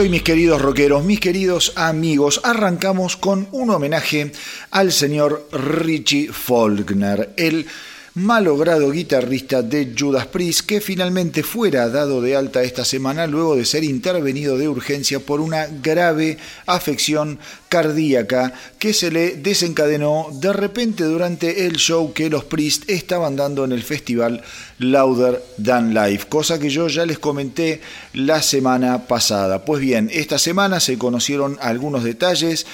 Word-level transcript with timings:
Hoy 0.00 0.08
mis 0.08 0.22
queridos 0.22 0.62
rockeros, 0.62 1.04
mis 1.04 1.20
queridos 1.20 1.74
amigos, 1.76 2.40
arrancamos 2.42 3.18
con 3.18 3.48
un 3.52 3.68
homenaje 3.68 4.32
al 4.70 4.92
señor 4.92 5.46
Richie 5.52 6.32
Faulkner, 6.32 7.34
el 7.36 7.66
malogrado 8.14 8.90
guitarrista 8.90 9.62
de 9.62 9.94
Judas 9.96 10.26
Priest, 10.26 10.62
que 10.66 10.80
finalmente 10.80 11.42
fuera 11.42 11.88
dado 11.88 12.20
de 12.20 12.34
alta 12.34 12.62
esta 12.62 12.84
semana 12.84 13.26
luego 13.26 13.54
de 13.54 13.64
ser 13.64 13.84
intervenido 13.84 14.58
de 14.58 14.68
urgencia 14.68 15.20
por 15.20 15.40
una 15.40 15.66
grave 15.66 16.38
afección 16.66 17.38
cardíaca 17.68 18.52
que 18.78 18.92
se 18.92 19.12
le 19.12 19.36
desencadenó 19.36 20.28
de 20.32 20.52
repente 20.52 21.04
durante 21.04 21.66
el 21.66 21.76
show 21.76 22.12
que 22.12 22.30
los 22.30 22.44
Priest 22.44 22.90
estaban 22.90 23.36
dando 23.36 23.64
en 23.64 23.72
el 23.72 23.84
festival 23.84 24.42
Louder 24.78 25.40
Than 25.62 25.94
Life, 25.94 26.26
cosa 26.28 26.58
que 26.58 26.70
yo 26.70 26.88
ya 26.88 27.06
les 27.06 27.18
comenté 27.18 27.80
la 28.12 28.42
semana 28.42 29.06
pasada. 29.06 29.64
Pues 29.64 29.80
bien, 29.80 30.10
esta 30.12 30.38
semana 30.38 30.80
se 30.80 30.98
conocieron 30.98 31.58
algunos 31.60 32.02
detalles 32.02 32.66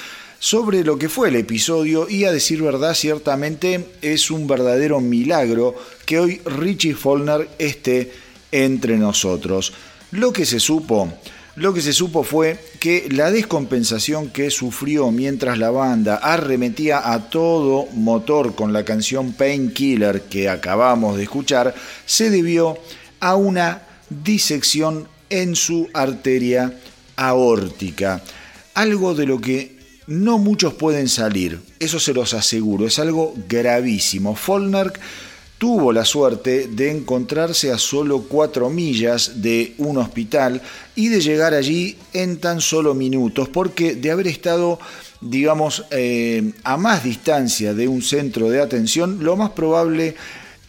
sobre 0.47 0.85
lo 0.85 0.97
que 0.97 1.09
fue 1.09 1.31
el 1.31 1.35
episodio 1.35 2.09
y 2.09 2.23
a 2.23 2.31
decir 2.31 2.63
verdad 2.63 2.95
ciertamente 2.95 3.85
es 4.01 4.31
un 4.31 4.47
verdadero 4.47 5.01
milagro 5.01 5.75
que 6.05 6.21
hoy 6.21 6.41
Richie 6.45 6.95
Follner 6.95 7.49
esté 7.59 8.13
entre 8.53 8.97
nosotros. 8.97 9.73
Lo 10.13 10.33
que 10.33 10.47
se 10.47 10.61
supo, 10.61 11.13
lo 11.57 11.75
que 11.75 11.81
se 11.81 11.93
supo 11.93 12.23
fue 12.23 12.61
que 12.79 13.09
la 13.11 13.33
descompensación 13.33 14.29
que 14.31 14.53
sufrió 14.53 15.11
mientras 15.11 15.59
la 15.59 15.73
banda 15.73 16.15
arremetía 16.15 17.13
a 17.13 17.29
todo 17.29 17.87
motor 17.95 18.55
con 18.55 18.73
la 18.73 18.85
canción 18.85 19.33
Painkiller 19.33 20.23
que 20.31 20.49
acabamos 20.49 21.17
de 21.17 21.25
escuchar 21.25 21.75
se 22.05 22.31
debió 22.31 22.79
a 23.19 23.35
una 23.35 23.83
disección 24.11 25.09
en 25.29 25.57
su 25.57 25.89
arteria 25.93 26.73
aórtica, 27.17 28.23
algo 28.75 29.13
de 29.17 29.27
lo 29.27 29.41
que 29.41 29.76
no 30.07 30.39
muchos 30.39 30.75
pueden 30.75 31.09
salir, 31.09 31.61
eso 31.79 31.99
se 31.99 32.15
los 32.15 32.35
aseguro, 32.35 32.87
es 32.87 32.99
algo 32.99 33.35
gravísimo. 33.49 34.37
Follner 34.37 34.93
tuvo 35.59 35.93
la 35.93 36.05
suerte 36.05 36.69
de 36.69 36.91
encontrarse 36.91 37.73
a 37.73 37.79
solo 37.79 38.23
cuatro 38.23 38.69
millas 38.69 39.43
de 39.43 39.75
un 39.79 39.97
hospital 39.99 40.61
y 40.95 41.09
de 41.09 41.21
llegar 41.21 41.55
allí 41.55 41.97
en 42.13 42.39
tan 42.39 42.61
solo 42.61 42.95
minutos, 42.95 43.49
porque 43.49 43.95
de 43.95 44.11
haber 44.11 44.29
estado, 44.29 44.79
digamos, 45.21 45.85
eh, 45.91 46.53
a 46.63 46.77
más 46.77 47.03
distancia 47.03 47.75
de 47.75 47.89
un 47.89 48.03
centro 48.03 48.51
de 48.51 48.61
atención, 48.61 49.25
lo 49.25 49.37
más 49.37 49.51
probable 49.51 50.15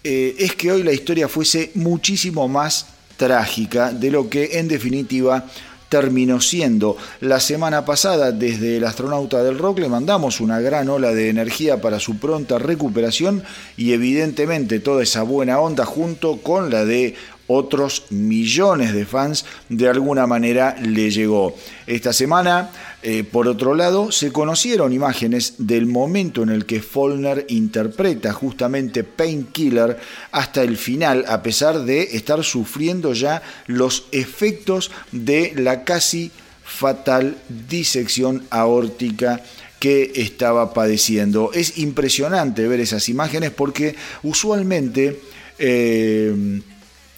eh, 0.04 0.36
es 0.40 0.56
que 0.56 0.72
hoy 0.72 0.84
la 0.84 0.94
historia 0.94 1.28
fuese 1.28 1.72
muchísimo 1.76 2.48
más 2.48 2.88
trágica 3.18 3.92
de 3.92 4.12
lo 4.12 4.30
que 4.30 4.60
en 4.60 4.68
definitiva 4.68 5.46
terminó 5.90 6.42
siendo. 6.42 6.98
La 7.22 7.40
semana 7.40 7.86
pasada, 7.86 8.32
desde 8.32 8.78
el 8.78 8.84
astronauta 8.86 9.44
del 9.44 9.58
rock, 9.58 9.80
le 9.80 9.90
mandamos 9.90 10.42
una 10.42 10.60
gran 10.60 10.90
ola 10.90 11.14
de 11.14 11.30
energía 11.30 11.82
para 11.82 12.00
su 12.00 12.18
pronta 12.18 12.58
recuperación 12.58 13.44
y 13.76 13.94
evidentemente 13.94 14.80
toda 14.80 15.04
esa 15.04 15.24
buena 15.24 15.60
onda 15.60 15.86
junto 15.86 16.38
con 16.38 16.70
la 16.70 16.86
de 16.86 17.16
otros 17.48 18.04
millones 18.10 18.94
de 18.94 19.06
fans 19.06 19.46
de 19.70 19.88
alguna 19.88 20.28
manera 20.28 20.76
le 20.82 21.10
llegó. 21.10 21.56
Esta 21.88 22.14
semana, 22.14 22.70
eh, 23.02 23.24
por 23.24 23.48
otro 23.48 23.74
lado, 23.74 24.12
se 24.12 24.32
conocieron 24.32 24.94
imágenes 24.94 25.56
del 25.58 25.86
momento 25.86 26.44
en 26.44 26.50
el 26.50 26.66
que 26.66 26.82
Follner 26.82 27.46
interpreta 27.50 28.34
justamente 28.34 29.04
Painkiller 29.04 29.98
hasta 30.32 30.62
el 30.62 30.78
final, 30.78 31.26
a 31.28 31.42
pesar 31.42 31.84
de 31.84 32.04
estar 32.18 32.44
sufriendo 32.44 33.14
ya 33.14 33.42
los 33.66 34.06
efectos 34.12 34.92
de 35.12 35.54
la 35.56 35.84
casi 35.84 36.32
fatal 36.64 37.38
disección 37.48 38.44
aórtica 38.50 39.42
que 39.80 40.12
estaba 40.16 40.74
padeciendo. 40.74 41.52
Es 41.54 41.78
impresionante 41.78 42.68
ver 42.68 42.82
esas 42.82 43.08
imágenes 43.10 43.52
porque 43.52 43.96
usualmente... 44.24 45.22
Eh, 45.60 46.62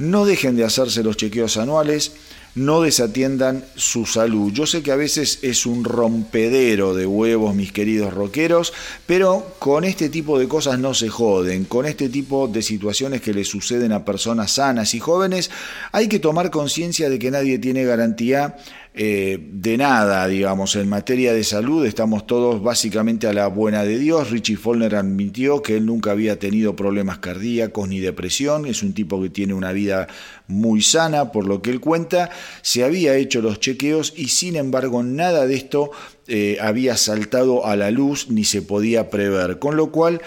no 0.01 0.25
dejen 0.25 0.57
de 0.57 0.65
hacerse 0.65 1.03
los 1.03 1.19
chequeos 1.19 1.59
anuales, 1.59 2.13
no 2.55 2.81
desatiendan 2.81 3.65
su 3.77 4.07
salud. 4.07 4.51
Yo 4.53 4.67
sé 4.67 4.83
que 4.83 4.93
a 4.93 4.97
veces 4.97 5.39
es 5.43 5.67
un 5.67 5.85
rompedero 5.85 6.95
de 6.95 7.07
huevos, 7.07 7.55
mis 7.55 7.71
queridos 7.71 8.13
rockeros, 8.13 8.73
pero 9.07 9.55
con 9.59 9.85
este 9.85 10.09
tipo 10.09 10.39
de 10.39 10.49
cosas 10.49 10.79
no 10.79 10.95
se 10.95 11.11
joden, 11.11 11.65
con 11.65 11.85
este 11.87 12.09
tipo 12.09 12.49
de 12.49 12.63
situaciones 12.63 13.21
que 13.21 13.35
le 13.35 13.45
suceden 13.45 13.93
a 13.93 14.05
personas 14.05 14.53
sanas 14.53 14.95
y 14.95 15.01
jóvenes, 15.01 15.51
hay 15.93 16.09
que 16.09 16.19
tomar 16.19 16.51
conciencia 16.51 17.11
de 17.11 17.19
que 17.19 17.31
nadie 17.31 17.59
tiene 17.59 17.85
garantía 17.85 18.57
eh, 18.93 19.39
de 19.53 19.77
nada, 19.77 20.27
digamos, 20.27 20.75
en 20.75 20.89
materia 20.89 21.33
de 21.33 21.45
salud 21.45 21.87
estamos 21.87 22.27
todos 22.27 22.61
básicamente 22.61 23.29
a 23.29 23.33
la 23.33 23.47
buena 23.47 23.85
de 23.85 23.97
Dios. 23.99 24.31
Richie 24.31 24.57
Follner 24.57 24.97
admitió 24.97 25.63
que 25.63 25.77
él 25.77 25.87
nunca 25.87 26.11
había 26.11 26.41
tenido 26.41 26.75
problemas 26.75 27.19
cardíacos 27.19 27.89
ni 27.89 28.01
depresión, 28.01 28.67
es 28.67 28.83
un 28.83 28.93
tipo 28.93 29.23
que 29.23 29.31
tiene 29.31 29.55
una 29.55 29.71
vida 29.71 30.09
muy 30.49 30.83
sana, 30.83 31.31
por 31.31 31.47
lo 31.47 31.63
que 31.63 31.71
él 31.71 31.79
cuenta, 31.79 32.31
se 32.63 32.83
había 32.83 33.15
hecho 33.15 33.41
los 33.41 33.61
chequeos 33.61 34.13
y 34.17 34.27
sin 34.27 34.57
embargo 34.57 35.05
nada 35.05 35.47
de 35.47 35.55
esto 35.55 35.93
eh, 36.27 36.59
había 36.61 36.97
saltado 36.97 37.67
a 37.67 37.77
la 37.77 37.93
luz 37.93 38.29
ni 38.29 38.43
se 38.43 38.61
podía 38.61 39.09
prever, 39.09 39.61
con 39.61 39.77
lo 39.77 39.93
cual 39.93 40.21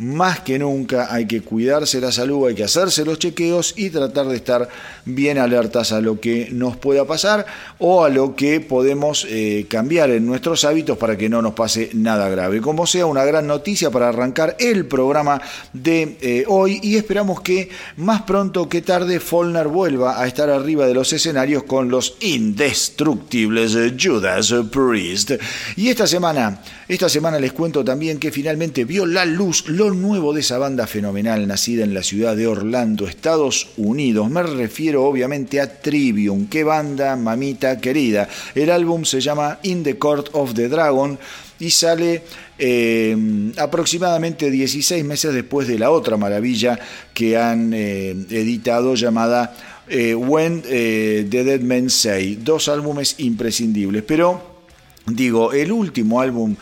más 0.00 0.40
que 0.40 0.58
nunca 0.58 1.12
hay 1.12 1.26
que 1.26 1.42
cuidarse 1.42 2.00
la 2.00 2.10
salud, 2.10 2.48
hay 2.48 2.54
que 2.54 2.64
hacerse 2.64 3.04
los 3.04 3.18
chequeos 3.18 3.74
y 3.76 3.90
tratar 3.90 4.28
de 4.28 4.36
estar 4.36 4.66
bien 5.04 5.36
alertas 5.36 5.92
a 5.92 6.00
lo 6.00 6.18
que 6.18 6.48
nos 6.52 6.78
pueda 6.78 7.04
pasar 7.04 7.44
o 7.78 8.02
a 8.02 8.08
lo 8.08 8.34
que 8.34 8.60
podemos 8.60 9.26
eh, 9.28 9.66
cambiar 9.68 10.10
en 10.10 10.24
nuestros 10.24 10.64
hábitos 10.64 10.96
para 10.96 11.18
que 11.18 11.28
no 11.28 11.42
nos 11.42 11.52
pase 11.52 11.90
nada 11.92 12.30
grave. 12.30 12.62
Como 12.62 12.86
sea, 12.86 13.04
una 13.04 13.26
gran 13.26 13.46
noticia 13.46 13.90
para 13.90 14.08
arrancar 14.08 14.56
el 14.58 14.86
programa 14.86 15.38
de 15.74 16.16
eh, 16.22 16.44
hoy 16.48 16.80
y 16.82 16.96
esperamos 16.96 17.42
que 17.42 17.68
más 17.98 18.22
pronto 18.22 18.70
que 18.70 18.80
tarde 18.80 19.20
Follner 19.20 19.68
vuelva 19.68 20.18
a 20.18 20.26
estar 20.26 20.48
arriba 20.48 20.86
de 20.86 20.94
los 20.94 21.12
escenarios 21.12 21.64
con 21.64 21.90
los 21.90 22.16
indestructibles 22.20 23.76
Judas 24.00 24.54
Priest. 24.70 25.32
Y 25.76 25.90
esta 25.90 26.06
semana, 26.06 26.62
esta 26.88 27.10
semana 27.10 27.38
les 27.38 27.52
cuento 27.52 27.84
también 27.84 28.18
que 28.18 28.32
finalmente 28.32 28.86
vio 28.86 29.04
la 29.04 29.26
luz, 29.26 29.68
lo 29.68 29.89
nuevo 29.94 30.32
de 30.32 30.40
esa 30.40 30.58
banda 30.58 30.86
fenomenal 30.86 31.46
nacida 31.46 31.84
en 31.84 31.94
la 31.94 32.02
ciudad 32.02 32.36
de 32.36 32.46
Orlando, 32.46 33.06
Estados 33.06 33.68
Unidos. 33.76 34.30
Me 34.30 34.42
refiero 34.42 35.04
obviamente 35.04 35.60
a 35.60 35.80
Trivium. 35.80 36.46
¿Qué 36.46 36.64
banda, 36.64 37.16
mamita 37.16 37.80
querida? 37.80 38.28
El 38.54 38.70
álbum 38.70 39.04
se 39.04 39.20
llama 39.20 39.58
In 39.62 39.82
the 39.82 39.98
Court 39.98 40.28
of 40.32 40.54
the 40.54 40.68
Dragon 40.68 41.18
y 41.58 41.70
sale 41.70 42.22
eh, 42.58 43.16
aproximadamente 43.58 44.50
16 44.50 45.04
meses 45.04 45.34
después 45.34 45.68
de 45.68 45.78
la 45.78 45.90
otra 45.90 46.16
maravilla 46.16 46.78
que 47.14 47.36
han 47.36 47.72
eh, 47.72 48.10
editado 48.30 48.94
llamada 48.94 49.56
eh, 49.88 50.14
When 50.14 50.62
The 50.62 51.24
Dead 51.24 51.60
Men 51.60 51.90
Say. 51.90 52.36
Dos 52.36 52.68
álbumes 52.68 53.16
imprescindibles, 53.18 54.02
pero 54.02 54.62
digo, 55.06 55.52
el 55.52 55.72
último 55.72 56.20
álbum 56.20 56.56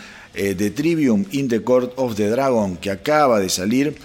de 0.54 0.70
Trivium 0.70 1.24
In 1.32 1.48
the 1.48 1.62
Court 1.62 1.92
of 1.96 2.14
the 2.16 2.28
Dragon 2.28 2.76
que 2.76 2.90
acaba 2.90 3.40
de 3.40 3.48
salir 3.48 3.96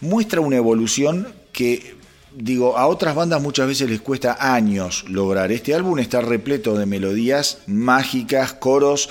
muestra 0.00 0.40
una 0.40 0.56
evolución 0.56 1.28
que 1.52 1.98
digo, 2.34 2.76
a 2.78 2.86
otras 2.86 3.14
bandas 3.14 3.42
muchas 3.42 3.66
veces 3.66 3.90
les 3.90 4.00
cuesta 4.00 4.36
años 4.54 5.04
lograr. 5.08 5.50
Este 5.52 5.74
álbum 5.74 5.98
está 5.98 6.20
repleto 6.20 6.76
de 6.76 6.86
melodías 6.86 7.58
mágicas, 7.66 8.52
coros 8.52 9.08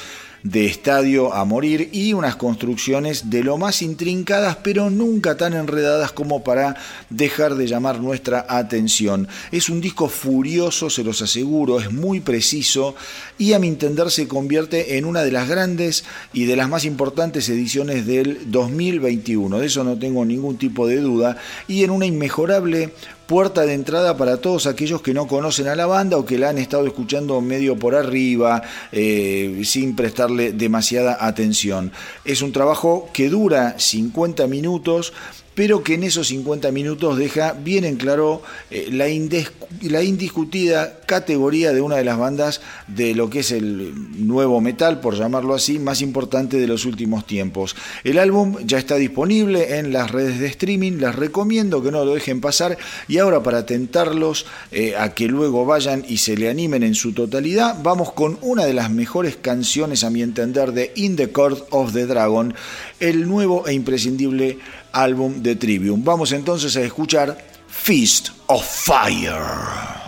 de 0.51 0.65
estadio 0.65 1.33
a 1.33 1.43
morir 1.43 1.89
y 1.91 2.13
unas 2.13 2.37
construcciones 2.37 3.29
de 3.29 3.43
lo 3.43 3.57
más 3.57 3.81
intrincadas 3.81 4.57
pero 4.63 4.89
nunca 4.89 5.35
tan 5.35 5.53
enredadas 5.53 6.13
como 6.13 6.43
para 6.43 6.75
dejar 7.09 7.55
de 7.55 7.67
llamar 7.67 7.99
nuestra 7.99 8.45
atención. 8.47 9.27
Es 9.51 9.69
un 9.69 9.81
disco 9.81 10.07
furioso, 10.07 10.89
se 10.89 11.03
los 11.03 11.21
aseguro, 11.21 11.79
es 11.79 11.91
muy 11.91 12.21
preciso 12.21 12.95
y 13.37 13.53
a 13.53 13.59
mi 13.59 13.67
entender 13.67 14.09
se 14.09 14.27
convierte 14.27 14.97
en 14.97 15.05
una 15.05 15.23
de 15.23 15.31
las 15.31 15.49
grandes 15.49 16.05
y 16.31 16.45
de 16.45 16.55
las 16.55 16.69
más 16.69 16.85
importantes 16.85 17.49
ediciones 17.49 18.05
del 18.05 18.49
2021. 18.49 19.59
De 19.59 19.65
eso 19.65 19.83
no 19.83 19.99
tengo 19.99 20.23
ningún 20.23 20.57
tipo 20.57 20.87
de 20.87 21.01
duda 21.01 21.37
y 21.67 21.83
en 21.83 21.91
una 21.91 22.05
inmejorable 22.05 22.93
puerta 23.27 23.65
de 23.65 23.73
entrada 23.73 24.17
para 24.17 24.37
todos 24.37 24.65
aquellos 24.65 25.01
que 25.01 25.13
no 25.13 25.27
conocen 25.27 25.67
a 25.67 25.75
la 25.75 25.85
banda 25.85 26.17
o 26.17 26.25
que 26.25 26.37
la 26.37 26.49
han 26.49 26.57
estado 26.57 26.87
escuchando 26.87 27.39
medio 27.41 27.75
por 27.75 27.93
arriba, 27.93 28.63
eh, 28.91 29.61
sin 29.65 29.95
prestarle 29.95 30.53
demasiada 30.53 31.17
atención. 31.19 31.91
Es 32.23 32.41
un 32.41 32.53
trabajo 32.53 33.09
que 33.13 33.29
dura 33.29 33.77
50 33.77 34.47
minutos, 34.47 35.13
pero 35.57 35.81
que 35.81 35.95
en 35.95 36.03
esos 36.03 36.27
50 36.27 36.71
minutos 36.71 37.17
deja 37.17 37.53
bien 37.53 37.83
en 37.83 37.95
claro 37.95 38.43
eh, 38.69 38.89
la, 38.91 39.09
indiscutida 40.03 40.99
categoría 41.07 41.73
de 41.73 41.81
una 41.81 41.95
de 41.95 42.03
las 42.03 42.19
bandas 42.19 42.61
de 42.85 43.15
lo 43.15 43.31
que 43.31 43.39
es 43.39 43.49
el 43.49 44.27
nuevo 44.27 44.61
metal, 44.61 44.99
por 44.99 45.17
llamarlo 45.17 45.55
así, 45.55 45.79
más 45.79 46.03
importante 46.03 46.59
de 46.59 46.67
los 46.67 46.85
últimos 46.85 47.25
tiempos. 47.25 47.75
El 48.03 48.19
álbum 48.19 48.57
ya 48.65 48.77
está 48.77 48.97
disponible 48.97 49.79
en 49.79 49.91
las 49.91 50.11
redes 50.11 50.39
de 50.39 50.45
streaming, 50.45 50.99
les 50.99 51.15
recomiendo 51.15 51.81
que 51.81 51.89
no 51.89 52.05
lo 52.05 52.13
dejen 52.13 52.39
pasar 52.39 52.77
y 53.07 53.17
ahora 53.17 53.41
para 53.41 53.65
tentarlos 53.65 54.45
eh, 54.71 54.93
a 54.95 55.15
que 55.15 55.27
luego 55.27 55.65
vayan 55.65 56.05
y 56.07 56.17
se 56.17 56.37
le 56.37 56.51
animen 56.51 56.83
en 56.83 56.93
su 56.93 57.13
totalidad, 57.13 57.77
vamos 57.81 58.13
con 58.13 58.37
una 58.43 58.63
de 58.63 58.75
las 58.75 58.91
mejores 58.91 59.37
canciones 59.37 60.03
a 60.03 60.11
mi 60.11 60.21
entender 60.21 60.71
de 60.73 60.91
In 60.93 61.15
the 61.15 61.31
Court 61.31 61.65
of 61.71 61.93
the 61.93 62.05
Dragon, 62.05 62.53
el 62.99 63.27
nuevo 63.27 63.67
e 63.67 63.73
imprescindible 63.73 64.59
álbum 65.01 65.41
de 65.41 65.55
Trivium. 65.55 66.03
Vamos 66.03 66.31
entonces 66.31 66.75
a 66.75 66.81
escuchar 66.81 67.37
Feast 67.67 68.29
of 68.47 68.65
Fire. 68.65 70.06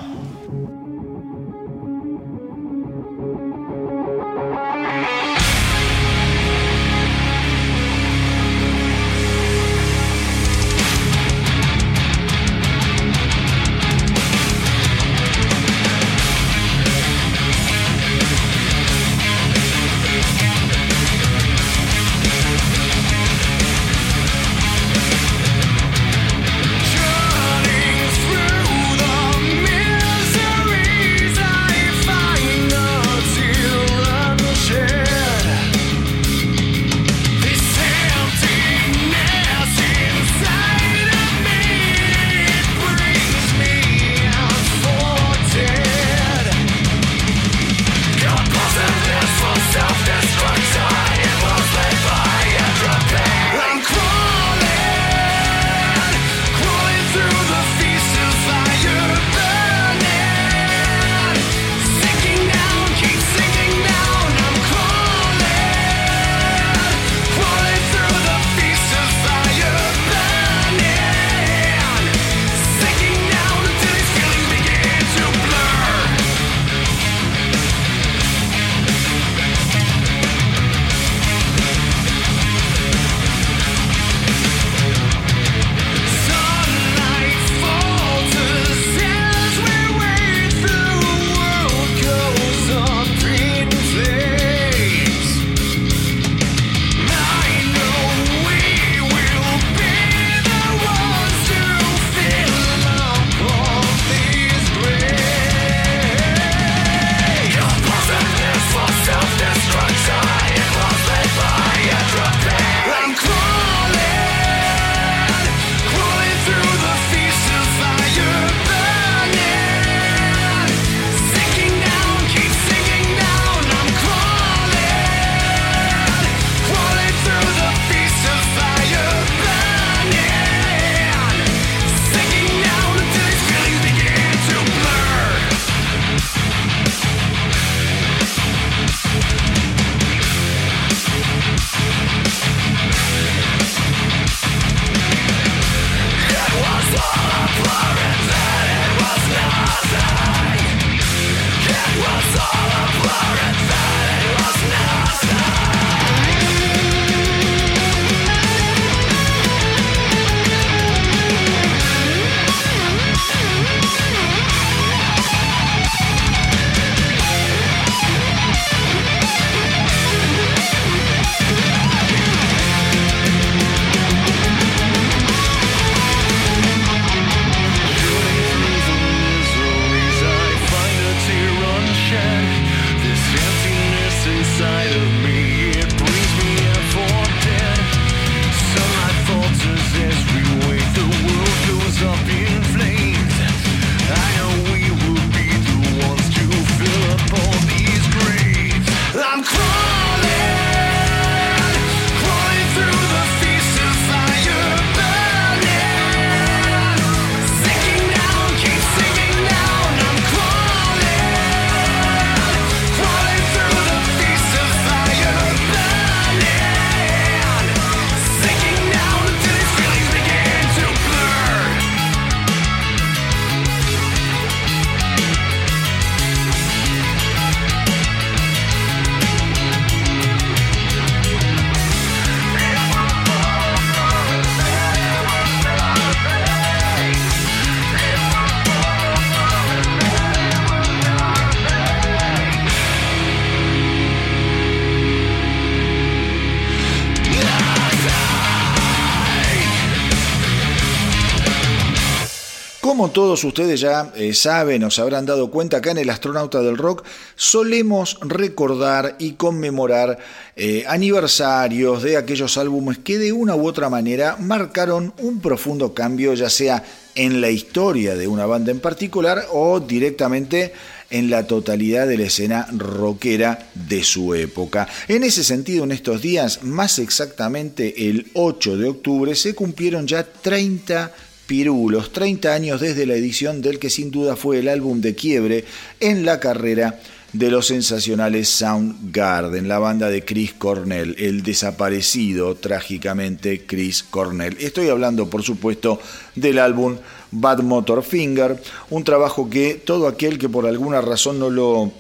Como 252.99 253.11
todos 253.11 253.45
ustedes 253.45 253.79
ya 253.79 254.11
eh, 254.13 254.33
saben 254.33 254.83
o 254.83 254.91
se 254.91 254.99
habrán 254.99 255.25
dado 255.25 255.49
cuenta, 255.49 255.77
acá 255.77 255.91
en 255.91 255.99
el 255.99 256.09
Astronauta 256.09 256.61
del 256.61 256.77
Rock 256.77 257.05
solemos 257.37 258.17
recordar 258.19 259.15
y 259.19 259.35
conmemorar 259.35 260.17
eh, 260.57 260.83
aniversarios 260.85 262.03
de 262.03 262.17
aquellos 262.17 262.57
álbumes 262.57 262.97
que 262.97 263.17
de 263.17 263.31
una 263.31 263.55
u 263.55 263.65
otra 263.65 263.89
manera 263.89 264.35
marcaron 264.37 265.13
un 265.19 265.39
profundo 265.39 265.93
cambio, 265.93 266.33
ya 266.33 266.49
sea 266.49 266.83
en 267.15 267.39
la 267.39 267.49
historia 267.49 268.15
de 268.15 268.27
una 268.27 268.45
banda 268.45 268.71
en 268.71 268.81
particular 268.81 269.45
o 269.53 269.79
directamente 269.79 270.73
en 271.09 271.29
la 271.29 271.47
totalidad 271.47 272.05
de 272.05 272.17
la 272.17 272.25
escena 272.25 272.67
rockera 272.75 273.69
de 273.73 274.03
su 274.03 274.35
época. 274.35 274.89
En 275.07 275.23
ese 275.23 275.45
sentido, 275.45 275.85
en 275.85 275.93
estos 275.93 276.21
días, 276.21 276.63
más 276.63 276.99
exactamente 276.99 278.09
el 278.09 278.29
8 278.33 278.75
de 278.75 278.89
octubre, 278.89 279.35
se 279.35 279.55
cumplieron 279.55 280.05
ya 280.05 280.23
30 280.23 281.13
pirulos, 281.49 282.13
30 282.13 282.53
años 282.53 282.79
desde 282.79 283.07
la 283.07 283.15
edición 283.15 283.63
del 283.63 283.79
que 283.79 283.89
sin 283.89 284.11
duda 284.11 284.35
fue 284.35 284.59
el 284.59 284.67
álbum 284.67 285.01
de 285.01 285.15
quiebre 285.15 285.65
en 285.99 286.23
la 286.23 286.39
carrera 286.39 286.99
de 287.33 287.49
los 287.49 287.65
sensacionales 287.65 288.49
Soundgarden, 288.49 289.67
la 289.67 289.79
banda 289.79 290.11
de 290.11 290.23
Chris 290.23 290.53
Cornell, 290.53 291.15
el 291.17 291.41
desaparecido 291.41 292.53
trágicamente 292.53 293.65
Chris 293.65 294.03
Cornell. 294.03 294.57
Estoy 294.59 294.89
hablando, 294.89 295.27
por 295.27 295.41
supuesto, 295.41 295.99
del 296.35 296.59
álbum 296.59 296.97
Bad 297.31 297.63
Motor 297.63 298.03
Finger, 298.03 298.61
un 298.91 299.03
trabajo 299.03 299.49
que 299.49 299.73
todo 299.73 300.07
aquel 300.07 300.37
que 300.37 300.49
por 300.49 300.67
alguna 300.67 301.01
razón 301.01 301.39
no 301.39 301.49
lo 301.49 301.91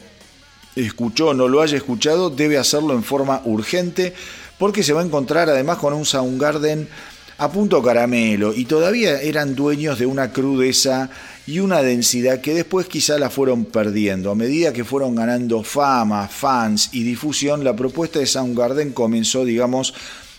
escuchó, 0.75 1.33
no 1.33 1.47
lo 1.47 1.63
haya 1.63 1.77
escuchado, 1.77 2.29
debe 2.29 2.59
hacerlo 2.59 2.93
en 2.93 3.03
forma 3.03 3.41
urgente, 3.45 4.13
porque 4.59 4.83
se 4.83 4.93
va 4.93 5.01
a 5.01 5.05
encontrar 5.05 5.49
además 5.49 5.79
con 5.79 5.93
un 5.93 6.05
Soundgarden 6.05 6.87
a 7.39 7.49
punto 7.49 7.81
caramelo 7.81 8.53
y 8.53 8.65
todavía 8.65 9.21
eran 9.21 9.55
dueños 9.55 9.97
de 9.97 10.05
una 10.05 10.31
crudeza 10.31 11.09
y 11.47 11.59
una 11.59 11.81
densidad 11.81 12.41
que 12.41 12.53
después 12.53 12.87
quizá 12.87 13.17
la 13.17 13.29
fueron 13.29 13.65
perdiendo. 13.65 14.29
A 14.29 14.35
medida 14.35 14.73
que 14.73 14.83
fueron 14.83 15.15
ganando 15.15 15.63
fama, 15.63 16.27
fans 16.27 16.89
y 16.91 17.03
difusión, 17.03 17.63
la 17.63 17.75
propuesta 17.75 18.19
de 18.19 18.25
Soundgarden 18.25 18.91
comenzó, 18.91 19.45
digamos, 19.45 19.93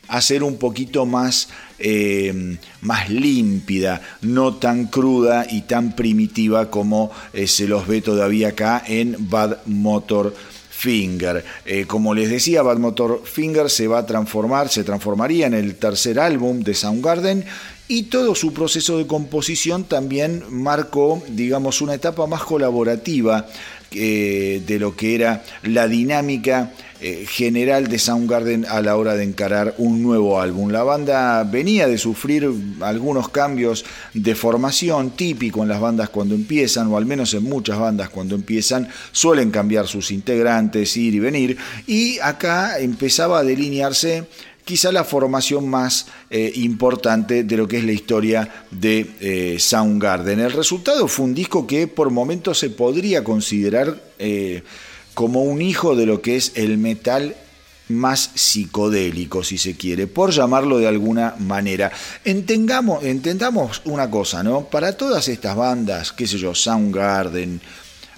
a 0.08 0.20
ser 0.20 0.42
un 0.42 0.56
poquito 0.56 1.06
más, 1.06 1.48
eh, 1.78 2.58
más 2.82 3.08
límpida, 3.08 4.02
no 4.20 4.56
tan 4.56 4.86
cruda 4.86 5.46
y 5.48 5.62
tan 5.62 5.96
primitiva 5.96 6.68
como 6.68 7.10
eh, 7.32 7.46
se 7.46 7.66
los 7.66 7.86
ve 7.86 8.02
todavía 8.02 8.48
acá 8.48 8.82
en 8.86 9.16
Bad 9.30 9.58
Motor 9.66 10.34
Finger. 10.80 11.44
Eh, 11.66 11.84
como 11.86 12.14
les 12.14 12.30
decía, 12.30 12.62
Bad 12.62 12.78
Motor 12.78 13.20
Finger 13.22 13.68
se 13.68 13.86
va 13.86 13.98
a 13.98 14.06
transformar, 14.06 14.70
se 14.70 14.82
transformaría 14.82 15.46
en 15.46 15.52
el 15.52 15.74
tercer 15.74 16.18
álbum 16.18 16.60
de 16.60 16.72
Soundgarden 16.72 17.44
y 17.86 18.04
todo 18.04 18.34
su 18.34 18.54
proceso 18.54 18.96
de 18.96 19.06
composición 19.06 19.84
también 19.84 20.42
marcó, 20.48 21.22
digamos, 21.28 21.82
una 21.82 21.92
etapa 21.92 22.26
más 22.26 22.44
colaborativa 22.44 23.46
eh, 23.92 24.62
de 24.66 24.78
lo 24.78 24.94
que 24.94 25.14
era 25.14 25.42
la 25.62 25.88
dinámica 25.88 26.72
eh, 27.02 27.24
general 27.26 27.88
de 27.88 27.98
Soundgarden 27.98 28.66
a 28.68 28.82
la 28.82 28.96
hora 28.96 29.14
de 29.14 29.24
encarar 29.24 29.74
un 29.78 30.02
nuevo 30.02 30.38
álbum. 30.38 30.70
La 30.70 30.82
banda 30.82 31.42
venía 31.44 31.88
de 31.88 31.96
sufrir 31.96 32.46
algunos 32.82 33.30
cambios 33.30 33.86
de 34.12 34.34
formación 34.34 35.10
típico 35.12 35.62
en 35.62 35.70
las 35.70 35.80
bandas 35.80 36.10
cuando 36.10 36.34
empiezan, 36.34 36.88
o 36.88 36.98
al 36.98 37.06
menos 37.06 37.32
en 37.32 37.44
muchas 37.44 37.78
bandas 37.78 38.10
cuando 38.10 38.34
empiezan, 38.34 38.86
suelen 39.12 39.50
cambiar 39.50 39.86
sus 39.86 40.10
integrantes, 40.10 40.94
ir 40.98 41.14
y 41.14 41.20
venir, 41.20 41.56
y 41.86 42.18
acá 42.18 42.78
empezaba 42.78 43.38
a 43.38 43.44
delinearse 43.44 44.26
quizá 44.70 44.92
la 44.92 45.02
formación 45.02 45.68
más 45.68 46.06
eh, 46.30 46.52
importante 46.54 47.42
de 47.42 47.56
lo 47.56 47.66
que 47.66 47.78
es 47.78 47.84
la 47.84 47.90
historia 47.90 48.66
de 48.70 49.10
eh, 49.18 49.56
Soundgarden. 49.58 50.38
El 50.38 50.52
resultado 50.52 51.08
fue 51.08 51.24
un 51.24 51.34
disco 51.34 51.66
que 51.66 51.88
por 51.88 52.10
momentos 52.10 52.60
se 52.60 52.70
podría 52.70 53.24
considerar 53.24 54.00
eh, 54.20 54.62
como 55.12 55.42
un 55.42 55.60
hijo 55.60 55.96
de 55.96 56.06
lo 56.06 56.22
que 56.22 56.36
es 56.36 56.52
el 56.54 56.78
metal 56.78 57.34
más 57.88 58.30
psicodélico, 58.36 59.42
si 59.42 59.58
se 59.58 59.74
quiere, 59.74 60.06
por 60.06 60.30
llamarlo 60.30 60.78
de 60.78 60.86
alguna 60.86 61.34
manera. 61.40 61.90
Entendamos, 62.24 63.82
una 63.86 64.08
cosa, 64.08 64.44
¿no? 64.44 64.66
Para 64.66 64.96
todas 64.96 65.26
estas 65.26 65.56
bandas, 65.56 66.12
qué 66.12 66.28
sé 66.28 66.38
yo, 66.38 66.54
Soundgarden, 66.54 67.60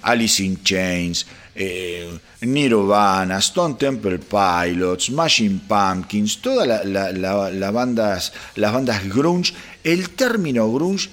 Alice 0.03 0.43
in 0.43 0.61
Chains, 0.61 1.25
eh, 1.55 2.17
Nirvana, 2.41 3.37
Stone 3.37 3.75
Temple 3.75 4.19
Pilots, 4.19 5.11
Machine 5.11 5.61
Pumpkins, 5.67 6.41
todas 6.41 6.85
las 6.85 7.73
bandas, 7.73 8.33
las 8.55 8.73
bandas 8.73 9.07
grunge, 9.07 9.53
el 9.83 10.09
término 10.11 10.71
grunge 10.71 11.09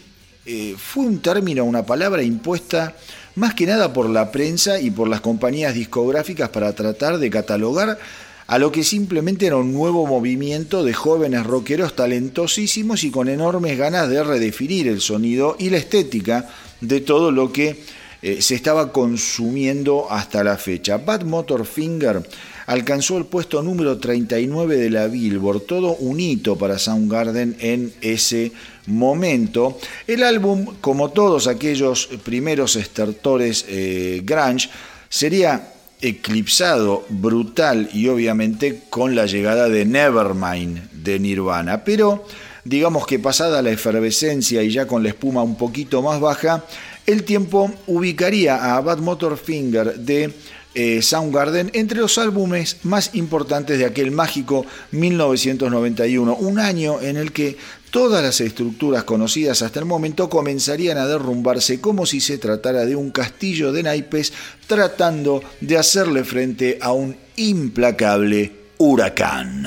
eh, 0.46 0.74
fue 0.78 1.04
un 1.04 1.20
término, 1.20 1.64
una 1.64 1.84
palabra 1.84 2.22
impuesta 2.22 2.96
más 3.36 3.54
que 3.54 3.66
nada 3.66 3.92
por 3.92 4.08
la 4.08 4.32
prensa 4.32 4.80
y 4.80 4.90
por 4.90 5.08
las 5.08 5.20
compañías 5.20 5.74
discográficas 5.74 6.48
para 6.48 6.72
tratar 6.72 7.18
de 7.18 7.30
catalogar 7.30 7.98
a 8.46 8.58
lo 8.58 8.72
que 8.72 8.82
simplemente 8.82 9.46
era 9.46 9.56
un 9.56 9.72
nuevo 9.72 10.06
movimiento 10.06 10.82
de 10.82 10.92
jóvenes 10.92 11.46
rockeros 11.46 11.94
talentosísimos 11.94 13.04
y 13.04 13.12
con 13.12 13.28
enormes 13.28 13.78
ganas 13.78 14.08
de 14.08 14.24
redefinir 14.24 14.88
el 14.88 15.00
sonido 15.00 15.54
y 15.58 15.70
la 15.70 15.76
estética 15.76 16.48
de 16.80 17.00
todo 17.00 17.30
lo 17.30 17.52
que 17.52 17.84
eh, 18.22 18.42
se 18.42 18.54
estaba 18.54 18.92
consumiendo 18.92 20.06
hasta 20.10 20.44
la 20.44 20.56
fecha. 20.56 20.98
Bad 20.98 21.22
Motor 21.22 21.64
Finger 21.64 22.22
alcanzó 22.66 23.18
el 23.18 23.24
puesto 23.24 23.62
número 23.62 23.98
39 23.98 24.76
de 24.76 24.90
la 24.90 25.06
Billboard, 25.08 25.62
todo 25.62 25.96
un 25.96 26.20
hito 26.20 26.56
para 26.56 26.78
Soundgarden 26.78 27.56
en 27.58 27.92
ese 28.00 28.52
momento. 28.86 29.78
El 30.06 30.22
álbum, 30.22 30.66
como 30.80 31.10
todos 31.10 31.46
aquellos 31.46 32.08
primeros 32.22 32.76
estertores 32.76 33.64
eh, 33.68 34.22
grunge, 34.24 34.68
sería 35.08 35.72
eclipsado 36.00 37.04
brutal 37.08 37.90
y 37.92 38.08
obviamente 38.08 38.82
con 38.88 39.14
la 39.14 39.26
llegada 39.26 39.68
de 39.68 39.84
Nevermind 39.84 40.90
de 40.92 41.18
Nirvana, 41.18 41.84
pero 41.84 42.24
digamos 42.64 43.06
que 43.06 43.18
pasada 43.18 43.62
la 43.62 43.70
efervescencia 43.70 44.62
y 44.62 44.70
ya 44.70 44.86
con 44.86 45.02
la 45.02 45.10
espuma 45.10 45.42
un 45.42 45.56
poquito 45.56 46.02
más 46.02 46.20
baja, 46.20 46.64
el 47.10 47.24
tiempo 47.24 47.72
ubicaría 47.86 48.76
a 48.76 48.80
Bad 48.80 48.98
Motor 48.98 49.36
Finger 49.36 49.98
de 49.98 50.32
eh, 50.74 51.02
Soundgarden 51.02 51.70
entre 51.74 51.98
los 51.98 52.18
álbumes 52.18 52.78
más 52.84 53.14
importantes 53.14 53.78
de 53.78 53.84
aquel 53.84 54.12
mágico 54.12 54.64
1991, 54.92 56.36
un 56.36 56.58
año 56.58 57.00
en 57.00 57.16
el 57.16 57.32
que 57.32 57.56
todas 57.90 58.22
las 58.22 58.40
estructuras 58.40 59.04
conocidas 59.04 59.62
hasta 59.62 59.80
el 59.80 59.86
momento 59.86 60.28
comenzarían 60.28 60.98
a 60.98 61.06
derrumbarse 61.06 61.80
como 61.80 62.06
si 62.06 62.20
se 62.20 62.38
tratara 62.38 62.86
de 62.86 62.94
un 62.94 63.10
castillo 63.10 63.72
de 63.72 63.82
naipes 63.82 64.32
tratando 64.68 65.42
de 65.60 65.76
hacerle 65.76 66.22
frente 66.22 66.78
a 66.80 66.92
un 66.92 67.16
implacable 67.36 68.52
huracán. 68.78 69.66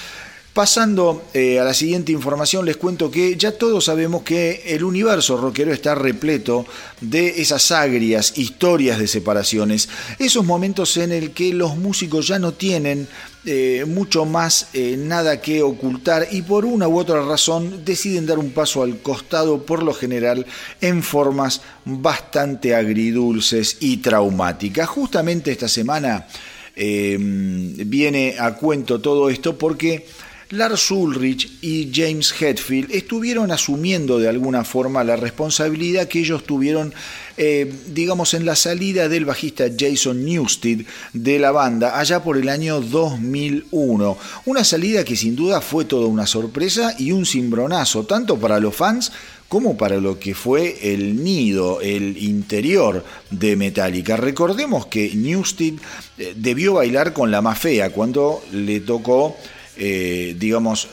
Pasando 0.53 1.23
eh, 1.33 1.61
a 1.61 1.65
la 1.65 1.73
siguiente 1.73 2.11
información, 2.11 2.67
les 2.67 2.77
cuento 2.77 3.09
que 3.09 3.37
ya 3.37 3.57
todos 3.57 3.85
sabemos 3.85 4.25
que 4.25 4.63
el 4.67 4.83
universo 4.83 5.37
rockero 5.37 5.73
está 5.73 5.95
repleto 5.95 6.67
de 7.01 7.41
esas 7.41 7.71
agrias 7.71 8.37
historias 8.37 8.99
de 8.99 9.07
separaciones, 9.07 9.89
esos 10.19 10.45
momentos 10.45 10.97
en 10.97 11.13
el 11.13 11.31
que 11.31 11.55
los 11.55 11.77
músicos 11.77 12.27
ya 12.27 12.41
no 12.41 12.53
tienen 12.53 13.07
eh, 13.45 13.85
mucho 13.87 14.25
más 14.25 14.67
eh, 14.73 14.97
nada 14.99 15.41
que 15.41 15.63
ocultar 15.63 16.27
y 16.33 16.43
por 16.43 16.65
una 16.65 16.89
u 16.89 16.99
otra 16.99 17.25
razón 17.25 17.85
deciden 17.85 18.27
dar 18.27 18.41
un 18.41 18.51
paso 18.51 18.83
al 18.83 18.99
costado, 19.03 19.65
por 19.65 19.85
lo 19.85 19.95
general 19.95 20.45
en 20.81 21.05
formas 21.05 21.61
bastante 21.85 22.75
agridulces 22.75 23.77
y 23.79 23.99
traumáticas. 23.99 24.89
Justamente 24.89 25.53
esta 25.53 25.69
semana 25.69 26.27
viene 26.75 28.37
a 28.39 28.55
cuento 28.55 29.01
todo 29.01 29.29
esto 29.29 29.59
porque 29.59 30.07
Lars 30.51 30.91
Ulrich 30.91 31.49
y 31.63 31.93
James 31.95 32.35
Hetfield 32.37 32.91
estuvieron 32.91 33.53
asumiendo 33.53 34.19
de 34.19 34.29
alguna 34.29 34.65
forma 34.65 35.05
la 35.05 35.15
responsabilidad 35.15 36.09
que 36.09 36.19
ellos 36.19 36.45
tuvieron, 36.45 36.93
eh, 37.37 37.73
digamos, 37.87 38.35
en 38.35 38.45
la 38.45 38.57
salida 38.57 39.09
del 39.09 39.25
bajista 39.25 39.67
Jason 39.79 40.25
Newsted 40.25 40.87
de 41.13 41.39
la 41.39 41.53
banda 41.53 42.01
allá 42.01 42.25
por 42.25 42.37
el 42.37 42.49
año 42.49 42.81
2001. 42.81 44.19
Una 44.47 44.65
salida 44.65 45.05
que 45.05 45.15
sin 45.15 45.37
duda 45.37 45.61
fue 45.61 45.85
toda 45.85 46.07
una 46.07 46.27
sorpresa 46.27 46.97
y 46.99 47.13
un 47.13 47.27
cimbronazo, 47.27 48.05
tanto 48.05 48.37
para 48.37 48.59
los 48.59 48.75
fans 48.75 49.13
como 49.49 49.77
para 49.77 50.01
lo 50.01 50.19
que 50.19 50.35
fue 50.35 50.93
el 50.93 51.23
nido, 51.23 51.81
el 51.81 52.19
interior 52.19 53.05
de 53.31 53.55
Metallica. 53.55 54.17
Recordemos 54.17 54.87
que 54.87 55.15
Newsted 55.15 55.75
eh, 56.19 56.35
debió 56.37 56.75
bailar 56.75 57.13
con 57.13 57.31
la 57.31 57.41
más 57.41 57.59
fea 57.61 57.91
cuando 57.91 58.43
le 58.53 58.81
tocó 58.81 59.37
eh, 59.77 60.37
digamos, 60.39 60.89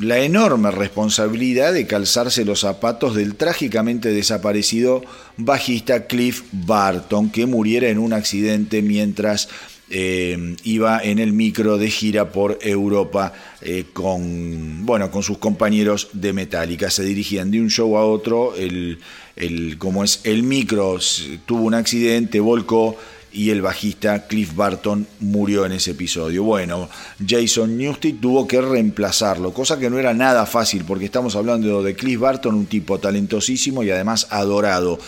la 0.00 0.20
enorme 0.20 0.70
responsabilidad 0.70 1.72
de 1.72 1.86
calzarse 1.86 2.44
los 2.44 2.60
zapatos 2.60 3.14
del 3.16 3.34
trágicamente 3.34 4.10
desaparecido 4.12 5.02
bajista 5.36 6.06
Cliff 6.06 6.44
Barton, 6.52 7.30
que 7.30 7.46
muriera 7.46 7.88
en 7.88 7.98
un 7.98 8.12
accidente 8.12 8.80
mientras 8.80 9.48
eh, 9.90 10.56
iba 10.64 11.00
en 11.02 11.18
el 11.18 11.32
micro 11.32 11.78
de 11.78 11.90
gira 11.90 12.30
por 12.30 12.58
Europa 12.60 13.32
eh, 13.62 13.86
con, 13.92 14.84
bueno, 14.84 15.10
con 15.10 15.22
sus 15.22 15.38
compañeros 15.38 16.10
de 16.12 16.32
Metallica. 16.32 16.90
Se 16.90 17.02
dirigían 17.02 17.50
de 17.50 17.60
un 17.60 17.70
show 17.70 17.96
a 17.96 18.04
otro, 18.04 18.54
el, 18.54 18.98
el, 19.34 19.78
como 19.78 20.04
es 20.04 20.20
el 20.24 20.42
micro 20.42 20.98
tuvo 21.46 21.62
un 21.62 21.74
accidente, 21.74 22.38
volcó 22.38 22.96
y 23.32 23.50
el 23.50 23.62
bajista 23.62 24.26
Cliff 24.26 24.54
Barton 24.54 25.06
murió 25.20 25.66
en 25.66 25.72
ese 25.72 25.92
episodio. 25.92 26.42
Bueno, 26.44 26.88
Jason 27.26 27.76
Newsted 27.76 28.16
tuvo 28.20 28.46
que 28.46 28.60
reemplazarlo, 28.60 29.52
cosa 29.52 29.78
que 29.78 29.90
no 29.90 29.98
era 29.98 30.14
nada 30.14 30.46
fácil 30.46 30.84
porque 30.84 31.04
estamos 31.04 31.36
hablando 31.36 31.82
de 31.82 31.94
Cliff 31.94 32.20
Barton, 32.20 32.54
un 32.54 32.66
tipo 32.66 32.98
talentosísimo 32.98 33.82
y 33.82 33.90
además 33.90 34.26
adorado 34.30 34.98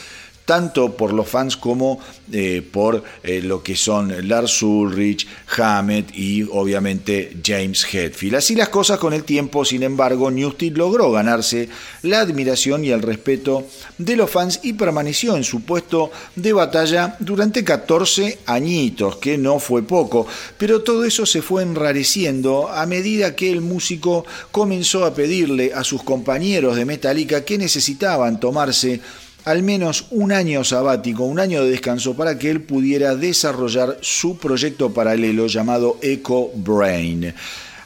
tanto 0.51 0.97
por 0.97 1.13
los 1.13 1.29
fans 1.29 1.57
como 1.57 2.01
eh, 2.33 2.61
por 2.61 3.05
eh, 3.23 3.41
lo 3.41 3.63
que 3.63 3.77
son 3.77 4.29
Lars 4.29 4.63
Ulrich, 4.65 5.25
Hammett 5.57 6.11
y 6.13 6.43
obviamente 6.43 7.37
James 7.41 7.87
Hetfield. 7.89 8.35
Así 8.35 8.57
las 8.57 8.69
cosas 8.69 8.99
con 8.99 9.13
el 9.13 9.23
tiempo, 9.23 9.65
sin 9.65 9.85
embargo, 9.85 10.29
Newsted 10.29 10.77
logró 10.77 11.13
ganarse 11.13 11.69
la 12.03 12.19
admiración 12.19 12.85
y 12.85 12.91
el 12.91 13.01
respeto 13.01 13.65
de 13.97 14.17
los 14.17 14.29
fans 14.29 14.59
y 14.65 14.73
permaneció 14.73 15.37
en 15.37 15.45
su 15.45 15.61
puesto 15.61 16.11
de 16.35 16.53
batalla 16.53 17.15
durante 17.21 17.63
14 17.63 18.41
añitos, 18.47 19.19
que 19.19 19.39
no 19.39 19.61
fue 19.61 19.85
poco, 19.85 20.27
pero 20.59 20.83
todo 20.83 21.05
eso 21.05 21.27
se 21.27 21.43
fue 21.43 21.63
enrareciendo 21.63 22.69
a 22.69 22.87
medida 22.87 23.37
que 23.37 23.53
el 23.53 23.61
músico 23.61 24.27
comenzó 24.51 25.05
a 25.05 25.15
pedirle 25.15 25.71
a 25.73 25.85
sus 25.85 26.03
compañeros 26.03 26.75
de 26.75 26.87
Metallica 26.87 27.45
que 27.45 27.57
necesitaban 27.57 28.41
tomarse 28.41 29.01
al 29.45 29.63
menos 29.63 30.07
un 30.11 30.33
año 30.33 30.65
sabático, 30.65 31.25
un 31.25 31.41
año 31.41 31.65
de 31.65 31.71
descanso 31.71 32.15
para 32.15 32.39
que 32.39 32.51
él 32.51 32.63
pudiera 32.63 33.15
desarrollar 33.17 33.99
su 34.01 34.39
proyecto 34.39 34.93
paralelo 34.93 35.47
llamado 35.47 35.99
Eco 36.03 36.51
Brain. 36.55 37.35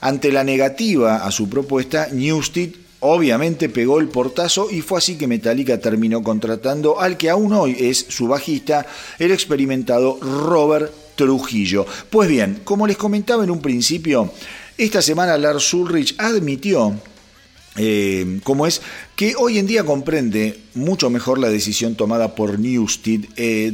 Ante 0.00 0.32
la 0.32 0.44
negativa 0.44 1.24
a 1.24 1.30
su 1.30 1.48
propuesta, 1.48 2.08
Newsted 2.12 2.70
obviamente 3.00 3.68
pegó 3.68 4.00
el 4.00 4.08
portazo 4.08 4.70
y 4.70 4.80
fue 4.80 4.98
así 4.98 5.16
que 5.16 5.26
Metallica 5.26 5.78
terminó 5.78 6.22
contratando 6.22 7.00
al 7.00 7.16
que 7.16 7.30
aún 7.30 7.52
hoy 7.52 7.76
es 7.78 8.06
su 8.08 8.28
bajista, 8.28 8.86
el 9.18 9.30
experimentado 9.30 10.18
Robert 10.20 10.90
Trujillo. 11.14 11.86
Pues 12.10 12.28
bien, 12.28 12.60
como 12.64 12.86
les 12.86 12.96
comentaba 12.96 13.44
en 13.44 13.50
un 13.50 13.60
principio, 13.60 14.32
esta 14.76 15.02
semana 15.02 15.36
Lars 15.36 15.72
Ulrich 15.74 16.14
admitió 16.18 16.94
eh, 17.76 18.40
como 18.44 18.66
es 18.66 18.82
que 19.16 19.34
hoy 19.36 19.58
en 19.58 19.66
día 19.66 19.84
comprende 19.84 20.60
mucho 20.74 21.10
mejor 21.10 21.38
la 21.38 21.48
decisión 21.48 21.94
tomada 21.94 22.34
por 22.34 22.58
Newstead, 22.58 23.20
eh, 23.36 23.72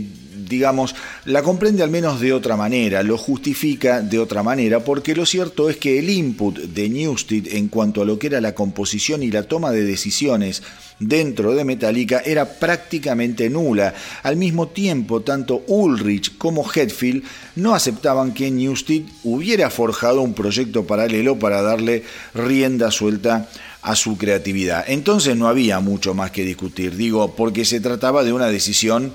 digamos, 0.49 0.95
la 1.27 1.43
comprende 1.43 1.83
al 1.83 1.91
menos 1.91 2.21
de 2.21 2.33
otra 2.33 2.57
manera, 2.57 3.03
lo 3.03 3.19
justifica 3.19 4.01
de 4.01 4.19
otra 4.19 4.43
manera, 4.43 4.85
porque 4.85 5.15
lo 5.15 5.27
cierto 5.27 5.71
es 5.71 5.77
que 5.77 5.99
el 5.99 6.11
input 6.11 6.59
de 6.59 6.89
Newstead 6.89 7.47
en 7.49 7.69
cuanto 7.69 8.03
a 8.03 8.05
lo 8.05 8.19
que 8.19 8.29
era 8.29 8.41
la 8.41 8.55
composición 8.55 9.23
y 9.23 9.31
la 9.31 9.45
toma 9.45 9.71
de 9.71 9.85
decisiones 9.85 10.63
dentro 10.99 11.55
de 11.55 11.65
Metallica 11.65 12.23
era 12.25 12.59
prácticamente 12.59 13.49
nula. 13.49 13.95
Al 14.23 14.37
mismo 14.37 14.69
tiempo, 14.69 15.23
tanto 15.23 15.65
Ulrich 15.67 16.37
como 16.37 16.69
Hetfield 16.71 17.25
no 17.57 17.75
aceptaban 17.75 18.33
que 18.33 18.51
Newstead 18.51 19.03
hubiera 19.25 19.71
forjado 19.71 20.21
un 20.21 20.35
proyecto 20.35 20.87
paralelo 20.87 21.39
para 21.39 21.63
darle 21.63 22.05
rienda 22.35 22.91
suelta 22.91 23.37
a 23.37 23.70
su 23.95 24.17
creatividad. 24.17 24.85
Entonces 24.89 25.37
no 25.37 25.49
había 25.49 25.81
mucho 25.81 26.15
más 26.15 26.31
que 26.31 26.45
discutir, 26.45 26.97
digo, 26.97 27.35
porque 27.35 27.65
se 27.65 27.81
trataba 27.81 28.25
de 28.25 28.33
una 28.33 28.47
decisión 28.47 29.13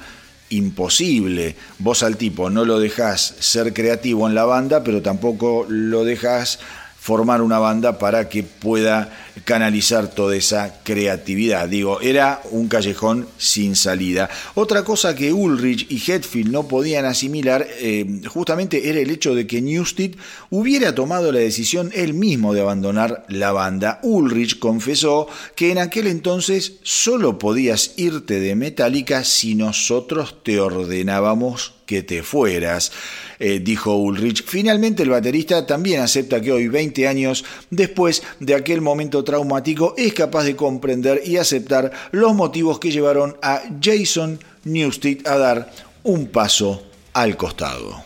imposible. 0.49 1.55
Vos 1.79 2.03
al 2.03 2.17
tipo 2.17 2.49
no 2.49 2.65
lo 2.65 2.79
dejás 2.79 3.35
ser 3.39 3.73
creativo 3.73 4.27
en 4.27 4.35
la 4.35 4.45
banda, 4.45 4.83
pero 4.83 5.01
tampoco 5.01 5.65
lo 5.69 6.03
dejás 6.03 6.59
formar 7.05 7.43
una 7.43 7.59
banda 7.59 7.99
para 7.99 8.29
que 8.29 8.41
pueda 8.41 9.15
canalizar 9.43 10.07
toda 10.07 10.35
esa 10.35 10.81
creatividad. 10.81 11.69
Digo, 11.69 12.01
era 12.01 12.41
un 12.49 12.67
callejón 12.67 13.27
sin 13.37 13.75
salida. 13.75 14.27
Otra 14.55 14.83
cosa 14.83 15.15
que 15.15 15.31
Ulrich 15.31 15.85
y 15.91 15.97
Hetfield 15.97 16.51
no 16.51 16.67
podían 16.67 17.05
asimilar 17.05 17.67
eh, 17.77 18.21
justamente 18.25 18.89
era 18.89 18.99
el 18.99 19.11
hecho 19.11 19.35
de 19.35 19.45
que 19.45 19.61
Newsted 19.61 20.15
hubiera 20.49 20.95
tomado 20.95 21.31
la 21.31 21.37
decisión 21.37 21.91
él 21.93 22.15
mismo 22.15 22.55
de 22.55 22.61
abandonar 22.61 23.23
la 23.29 23.51
banda. 23.51 23.99
Ulrich 24.01 24.57
confesó 24.57 25.27
que 25.55 25.71
en 25.71 25.77
aquel 25.77 26.07
entonces 26.07 26.77
solo 26.81 27.37
podías 27.37 27.93
irte 27.97 28.39
de 28.39 28.55
Metallica 28.55 29.23
si 29.23 29.53
nosotros 29.53 30.37
te 30.41 30.59
ordenábamos 30.59 31.75
que 31.85 32.01
te 32.01 32.23
fueras, 32.23 32.91
eh, 33.39 33.59
dijo 33.59 33.95
Ulrich. 33.95 34.43
Finalmente 34.45 35.03
el 35.03 35.09
baterista 35.09 35.65
también 35.65 36.01
acepta 36.01 36.41
que 36.41 36.51
hoy, 36.51 36.67
20 36.67 37.07
años 37.07 37.45
después 37.69 38.23
de 38.39 38.55
aquel 38.55 38.81
momento 38.81 39.23
traumático, 39.23 39.93
es 39.97 40.13
capaz 40.13 40.43
de 40.43 40.55
comprender 40.55 41.21
y 41.25 41.37
aceptar 41.37 41.91
los 42.11 42.33
motivos 42.33 42.79
que 42.79 42.91
llevaron 42.91 43.37
a 43.41 43.61
Jason 43.81 44.39
Newsted 44.63 45.27
a 45.27 45.37
dar 45.37 45.71
un 46.03 46.27
paso 46.27 46.83
al 47.13 47.37
costado. 47.37 48.03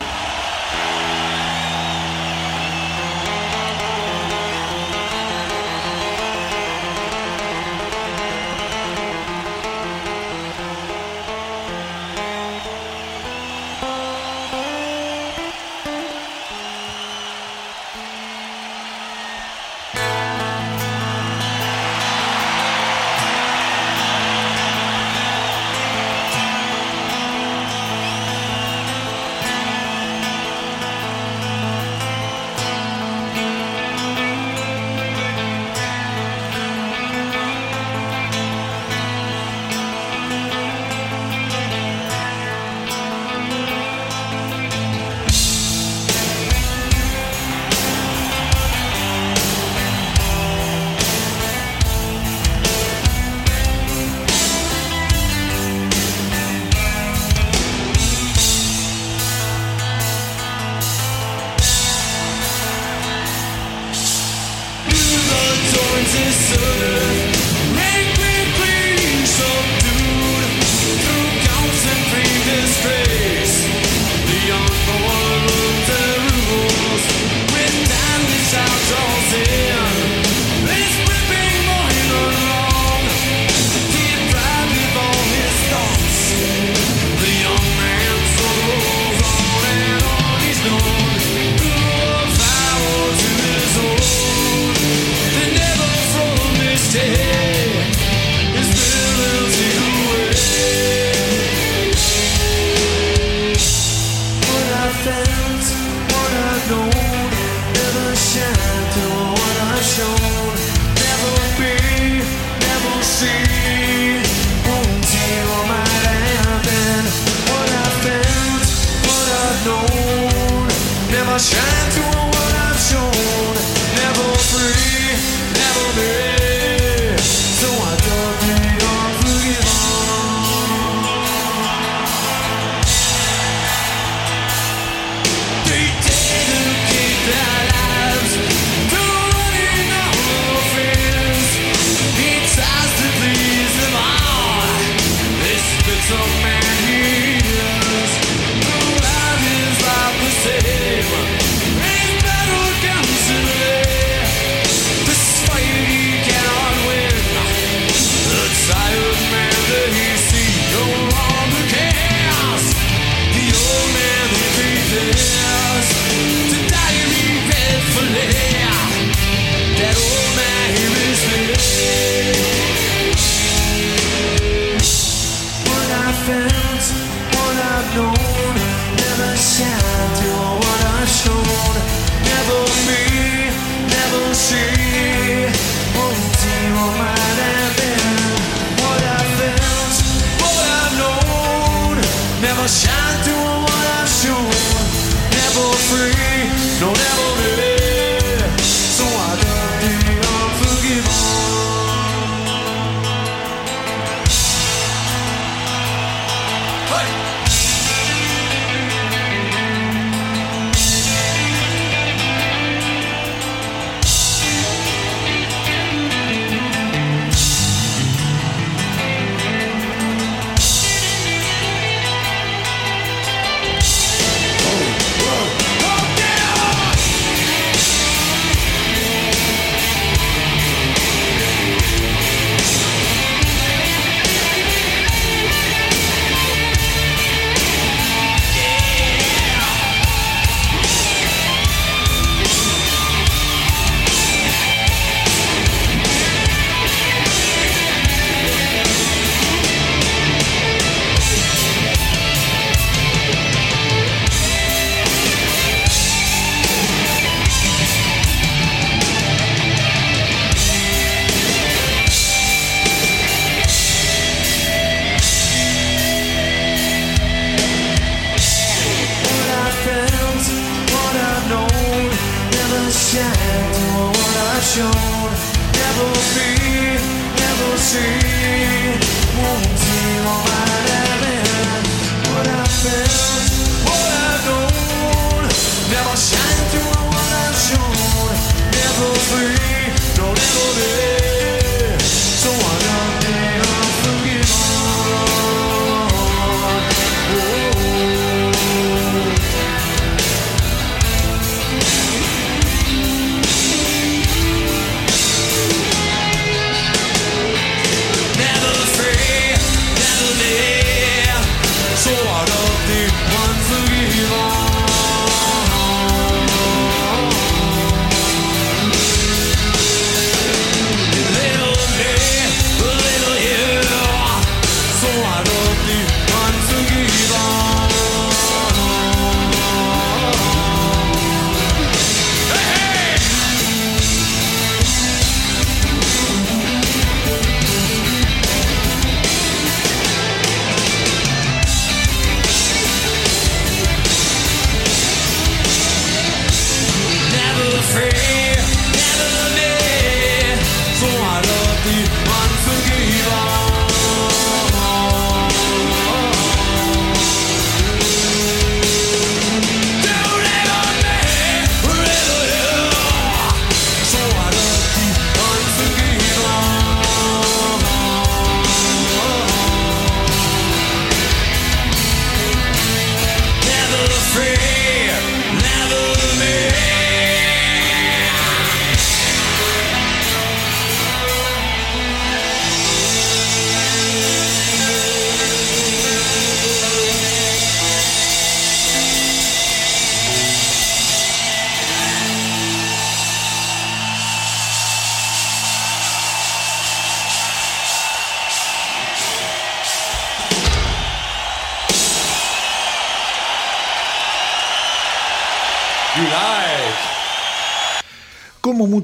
Don't 196.80 196.96
ever 196.96 197.29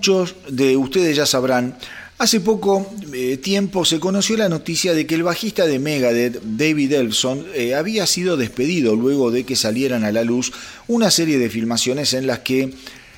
muchos 0.06 0.36
de 0.48 0.76
ustedes 0.76 1.16
ya 1.16 1.26
sabrán, 1.26 1.76
hace 2.18 2.38
poco 2.38 2.86
eh, 3.12 3.38
tiempo 3.38 3.84
se 3.84 3.98
conoció 3.98 4.36
la 4.36 4.48
noticia 4.48 4.94
de 4.94 5.04
que 5.04 5.16
el 5.16 5.24
bajista 5.24 5.66
de 5.66 5.80
Megadeth, 5.80 6.40
David 6.44 6.92
Elfson, 6.92 7.44
eh, 7.54 7.74
había 7.74 8.06
sido 8.06 8.36
despedido 8.36 8.94
luego 8.94 9.32
de 9.32 9.42
que 9.42 9.56
salieran 9.56 10.04
a 10.04 10.12
la 10.12 10.22
luz 10.22 10.52
una 10.86 11.10
serie 11.10 11.38
de 11.38 11.50
filmaciones 11.50 12.14
en 12.14 12.28
las 12.28 12.40
que 12.40 12.72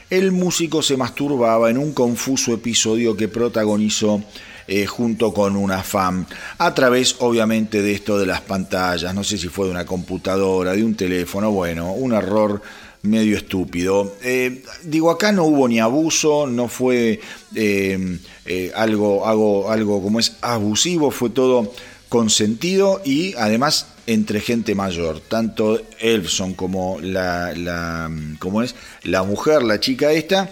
el 0.09 0.33
músico 0.33 0.81
se 0.81 0.97
masturbaba 0.97 1.69
en 1.69 1.77
un 1.77 1.93
confuso 1.93 2.55
episodio 2.55 3.15
que 3.15 3.29
protagonizó 3.29 4.25
eh, 4.67 4.87
junto 4.87 5.35
con 5.35 5.57
una 5.57 5.83
fan, 5.83 6.27
a 6.57 6.73
través 6.73 7.17
obviamente 7.19 7.83
de 7.83 7.93
esto 7.93 8.19
de 8.19 8.25
las 8.25 8.41
pantallas, 8.41 9.15
no 9.15 9.25
sé 9.25 9.37
si 9.37 9.49
fue 9.49 9.67
de 9.67 9.73
una 9.73 9.85
computadora, 9.85 10.73
de 10.73 10.85
un 10.85 10.95
teléfono, 10.95 11.51
bueno, 11.51 11.93
un 11.93 12.15
error 12.15 12.63
medio 13.03 13.37
estúpido. 13.37 14.15
Eh, 14.23 14.63
digo, 14.83 15.11
acá 15.11 15.33
no 15.33 15.45
hubo 15.45 15.69
ni 15.69 15.81
abuso, 15.81 16.47
no 16.47 16.69
fue 16.69 17.21
eh, 17.55 18.19
eh, 18.47 18.73
algo, 18.75 19.27
algo, 19.27 19.71
algo 19.71 20.03
como 20.03 20.21
es 20.21 20.37
abusivo, 20.41 21.11
fue 21.11 21.31
todo 21.31 21.73
consentido 22.09 23.03
y 23.05 23.35
además 23.35 23.87
entre 24.07 24.41
gente 24.41 24.75
mayor. 24.75 25.21
Tanto 25.21 25.81
Elfson 26.01 26.55
como 26.55 26.99
la, 27.01 27.53
la, 27.55 28.11
como 28.39 28.63
es, 28.63 28.75
la 29.03 29.23
mujer, 29.23 29.63
la 29.63 29.81
chica 29.81 30.13
esta, 30.13 30.51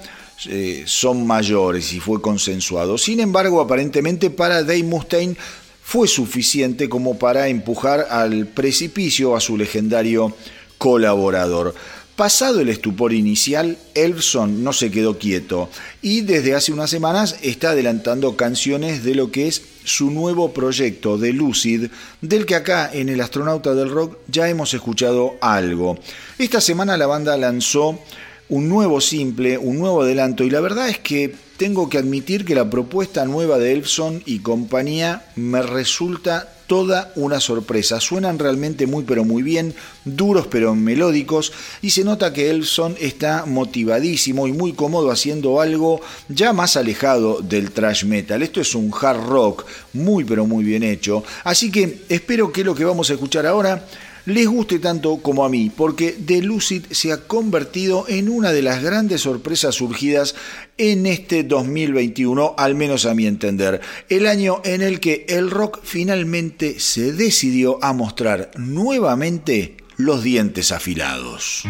son 0.85 1.27
mayores 1.27 1.93
y 1.95 2.01
fue 2.01 2.21
consensuado. 2.21 2.99
Sin 2.99 3.21
embargo, 3.21 3.61
aparentemente 3.61 4.29
para 4.29 4.63
Dave 4.63 4.83
Mustaine 4.83 5.37
fue 5.83 6.09
suficiente 6.09 6.89
como 6.89 7.19
para 7.19 7.49
empujar 7.49 8.09
al 8.11 8.47
precipicio 8.49 9.35
a 9.35 9.41
su 9.41 9.57
legendario 9.57 10.35
colaborador. 10.79 11.75
Pasado 12.17 12.61
el 12.63 12.71
estupor 12.71 13.13
inicial, 13.13 13.77
Elfson 13.95 14.65
no 14.65 14.73
se 14.73 14.91
quedó 14.91 15.19
quieto 15.19 15.69
y 16.01 16.23
desde 16.23 16.55
hace 16.55 16.73
unas 16.73 16.89
semanas 16.89 17.37
está 17.43 17.73
adelantando 17.73 18.37
canciones 18.37 19.05
de 19.05 19.15
lo 19.15 19.31
que 19.31 19.49
es 19.49 19.61
su 19.85 20.11
nuevo 20.11 20.55
proyecto 20.55 21.19
de 21.19 21.35
Lucid, 21.35 21.91
del 22.23 22.47
que 22.47 22.55
acá 22.55 22.91
en 22.91 23.11
El 23.11 23.21
Astronauta 23.21 23.75
del 23.75 23.91
Rock 23.91 24.17
ya 24.29 24.49
hemos 24.49 24.73
escuchado 24.73 25.35
algo. 25.43 25.99
Esta 26.39 26.63
semana 26.63 26.97
la 26.97 27.07
banda 27.07 27.37
lanzó 27.37 28.01
un 28.49 28.67
nuevo 28.67 29.03
simple, 29.03 29.59
un 29.59 29.79
nuevo 29.79 30.01
adelanto 30.01 30.43
y 30.43 30.49
la 30.49 30.61
verdad 30.61 30.89
es 30.89 30.99
que 30.99 31.35
tengo 31.57 31.89
que 31.89 31.99
admitir 31.99 32.45
que 32.45 32.55
la 32.55 32.71
propuesta 32.71 33.25
nueva 33.25 33.59
de 33.59 33.73
Elfson 33.73 34.23
y 34.27 34.41
compañía 34.41 35.25
me 35.37 35.63
resulta 35.63 36.53
toda 36.67 37.13
una 37.15 37.41
sorpresa. 37.41 38.01
Suenan 38.01 38.39
realmente 38.39 38.87
muy 38.87 39.05
pero 39.05 39.25
muy 39.25 39.43
bien, 39.43 39.75
duros 40.05 40.47
pero 40.49 40.75
melódicos 40.75 41.53
y 41.81 41.91
se 41.91 42.05
nota 42.05 42.33
que 42.33 42.51
Elson 42.51 42.97
está 43.01 43.47
motivadísimo 43.47 44.47
y 44.47 44.53
muy 44.53 44.73
cómodo 44.73 45.11
haciendo 45.11 45.61
algo 45.61 46.01
ya 46.29 46.53
más 46.53 46.77
alejado 46.77 47.41
del 47.41 47.71
thrash 47.71 48.05
metal. 48.05 48.43
Esto 48.43 48.61
es 48.61 48.75
un 48.75 48.93
hard 49.01 49.27
rock 49.27 49.65
muy 49.93 50.25
pero 50.25 50.47
muy 50.47 50.65
bien 50.65 50.83
hecho. 50.83 51.23
Así 51.45 51.71
que 51.71 52.03
espero 52.09 52.53
que 52.53 52.65
lo 52.65 52.75
que 52.75 52.85
vamos 52.85 53.11
a 53.11 53.15
escuchar 53.15 53.47
ahora 53.47 53.87
les 54.27 54.47
guste 54.47 54.79
tanto 54.79 55.19
como 55.19 55.45
a 55.45 55.49
mí, 55.49 55.71
porque 55.75 56.13
The 56.13 56.43
Lucid 56.43 56.85
se 56.91 57.13
ha 57.13 57.27
convertido 57.27 58.05
en 58.09 58.29
una 58.29 58.53
de 58.53 58.63
las 58.63 58.83
grandes 58.83 59.23
sorpresas 59.23 59.77
surgidas 59.77 60.35
en 60.77 61.07
este 61.07 61.45
2021, 61.45 62.55
al 62.59 62.75
menos 62.75 63.07
a 63.07 63.15
mi 63.15 63.27
entender, 63.27 63.81
el 64.09 64.27
año 64.27 64.61
en 64.65 64.83
el 64.83 65.01
que 65.01 65.25
el 65.29 65.51
rock 65.51 65.81
finalmente 65.83 66.79
se 66.81 67.13
decidió 67.13 67.83
a 67.83 67.93
mostrar 67.93 68.51
nuevamente 68.57 69.77
los 69.97 70.23
dientes 70.23 70.73
afilados. 70.73 71.65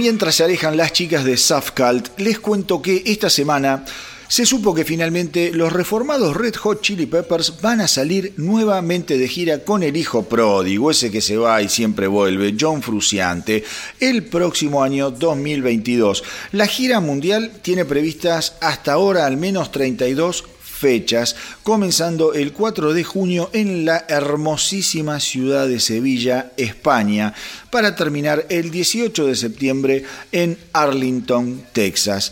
mientras 0.01 0.33
se 0.33 0.43
alejan 0.43 0.77
las 0.77 0.93
chicas 0.93 1.23
de 1.23 1.37
Safcult, 1.37 2.17
les 2.17 2.39
cuento 2.39 2.81
que 2.81 3.03
esta 3.05 3.29
semana 3.29 3.85
se 4.27 4.47
supo 4.47 4.73
que 4.73 4.83
finalmente 4.83 5.51
los 5.53 5.71
reformados 5.71 6.35
Red 6.35 6.55
Hot 6.55 6.81
Chili 6.81 7.05
Peppers 7.05 7.61
van 7.61 7.81
a 7.81 7.87
salir 7.87 8.33
nuevamente 8.37 9.19
de 9.19 9.27
gira 9.27 9.59
con 9.59 9.83
el 9.83 9.95
hijo 9.95 10.23
pródigo, 10.23 10.89
ese 10.89 11.11
que 11.11 11.21
se 11.21 11.37
va 11.37 11.61
y 11.61 11.69
siempre 11.69 12.07
vuelve, 12.07 12.55
John 12.59 12.81
Fruciante, 12.81 13.63
el 13.99 14.23
próximo 14.23 14.81
año 14.81 15.11
2022. 15.11 16.23
La 16.53 16.65
gira 16.65 16.99
mundial 16.99 17.51
tiene 17.61 17.85
previstas 17.85 18.55
hasta 18.59 18.93
ahora 18.93 19.27
al 19.27 19.37
menos 19.37 19.71
32 19.71 20.45
fechas, 20.81 21.35
comenzando 21.61 22.33
el 22.33 22.53
4 22.53 22.93
de 22.93 23.03
junio 23.03 23.51
en 23.53 23.85
la 23.85 24.05
hermosísima 24.09 25.19
ciudad 25.19 25.67
de 25.67 25.79
Sevilla, 25.79 26.51
España, 26.57 27.35
para 27.69 27.95
terminar 27.95 28.47
el 28.49 28.71
18 28.71 29.27
de 29.27 29.35
septiembre 29.35 30.03
en 30.31 30.57
Arlington, 30.73 31.63
Texas. 31.71 32.31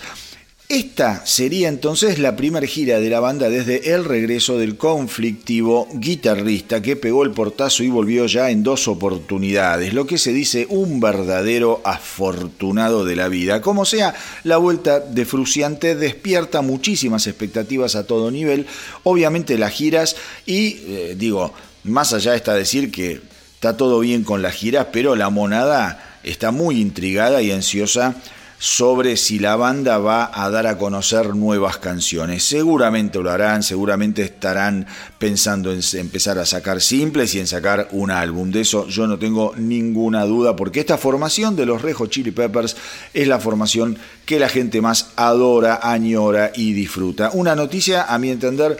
Esta 0.71 1.25
sería 1.25 1.67
entonces 1.67 2.19
la 2.19 2.35
primera 2.35 2.67
gira 2.67 2.99
de 2.99 3.09
la 3.09 3.19
banda 3.19 3.49
desde 3.49 3.95
el 3.95 4.05
regreso 4.05 4.59
del 4.59 4.77
conflictivo 4.77 5.87
guitarrista 5.95 6.79
que 6.79 6.95
pegó 6.95 7.23
el 7.23 7.31
portazo 7.31 7.81
y 7.81 7.89
volvió 7.89 8.27
ya 8.27 8.51
en 8.51 8.61
dos 8.61 8.87
oportunidades, 8.87 9.95
lo 9.95 10.05
que 10.05 10.19
se 10.19 10.31
dice 10.31 10.67
un 10.69 10.99
verdadero 10.99 11.81
afortunado 11.83 13.03
de 13.03 13.15
la 13.15 13.29
vida. 13.29 13.61
Como 13.61 13.83
sea, 13.83 14.13
la 14.43 14.57
vuelta 14.57 14.99
de 14.99 15.25
Fruciante 15.25 15.95
despierta 15.95 16.61
muchísimas 16.61 17.25
expectativas 17.25 17.95
a 17.95 18.05
todo 18.05 18.29
nivel, 18.29 18.67
obviamente 19.01 19.57
las 19.57 19.73
giras 19.73 20.17
y 20.45 20.81
eh, 20.85 21.15
digo, 21.17 21.51
más 21.83 22.13
allá 22.13 22.35
está 22.35 22.53
decir 22.53 22.91
que 22.91 23.21
está 23.55 23.75
todo 23.75 24.01
bien 24.01 24.23
con 24.23 24.43
las 24.43 24.53
giras, 24.53 24.85
pero 24.93 25.15
la 25.15 25.31
monada 25.31 26.19
está 26.21 26.51
muy 26.51 26.79
intrigada 26.79 27.41
y 27.41 27.49
ansiosa 27.49 28.17
sobre 28.59 29.15
si 29.15 29.39
la 29.39 29.55
banda 29.55 29.97
va 29.99 30.29
a 30.33 30.49
dar 30.49 30.67
a 30.67 30.77
conocer 30.77 31.33
nuevas 31.33 31.77
canciones. 31.77 32.43
Seguramente 32.43 33.19
lo 33.19 33.31
harán, 33.31 33.63
seguramente 33.63 34.21
estarán 34.21 34.85
pensando 35.17 35.71
en 35.71 35.79
empezar 35.93 36.37
a 36.37 36.45
sacar 36.45 36.81
simples 36.81 37.33
y 37.33 37.39
en 37.39 37.47
sacar 37.47 37.87
un 37.91 38.11
álbum. 38.11 38.51
De 38.51 38.61
eso 38.61 38.85
yo 38.87 39.07
no 39.07 39.17
tengo 39.17 39.53
ninguna 39.55 40.25
duda, 40.25 40.57
porque 40.57 40.81
esta 40.81 40.97
formación 40.97 41.55
de 41.55 41.65
los 41.65 41.81
Rejo 41.81 42.07
Chili 42.07 42.31
Peppers 42.31 42.75
es 43.13 43.27
la 43.29 43.39
formación 43.39 43.97
que 44.25 44.39
la 44.39 44.49
gente 44.49 44.81
más 44.81 45.11
adora, 45.15 45.79
añora 45.81 46.51
y 46.53 46.73
disfruta. 46.73 47.31
Una 47.33 47.55
noticia, 47.55 48.03
a 48.03 48.19
mi 48.19 48.29
entender, 48.29 48.77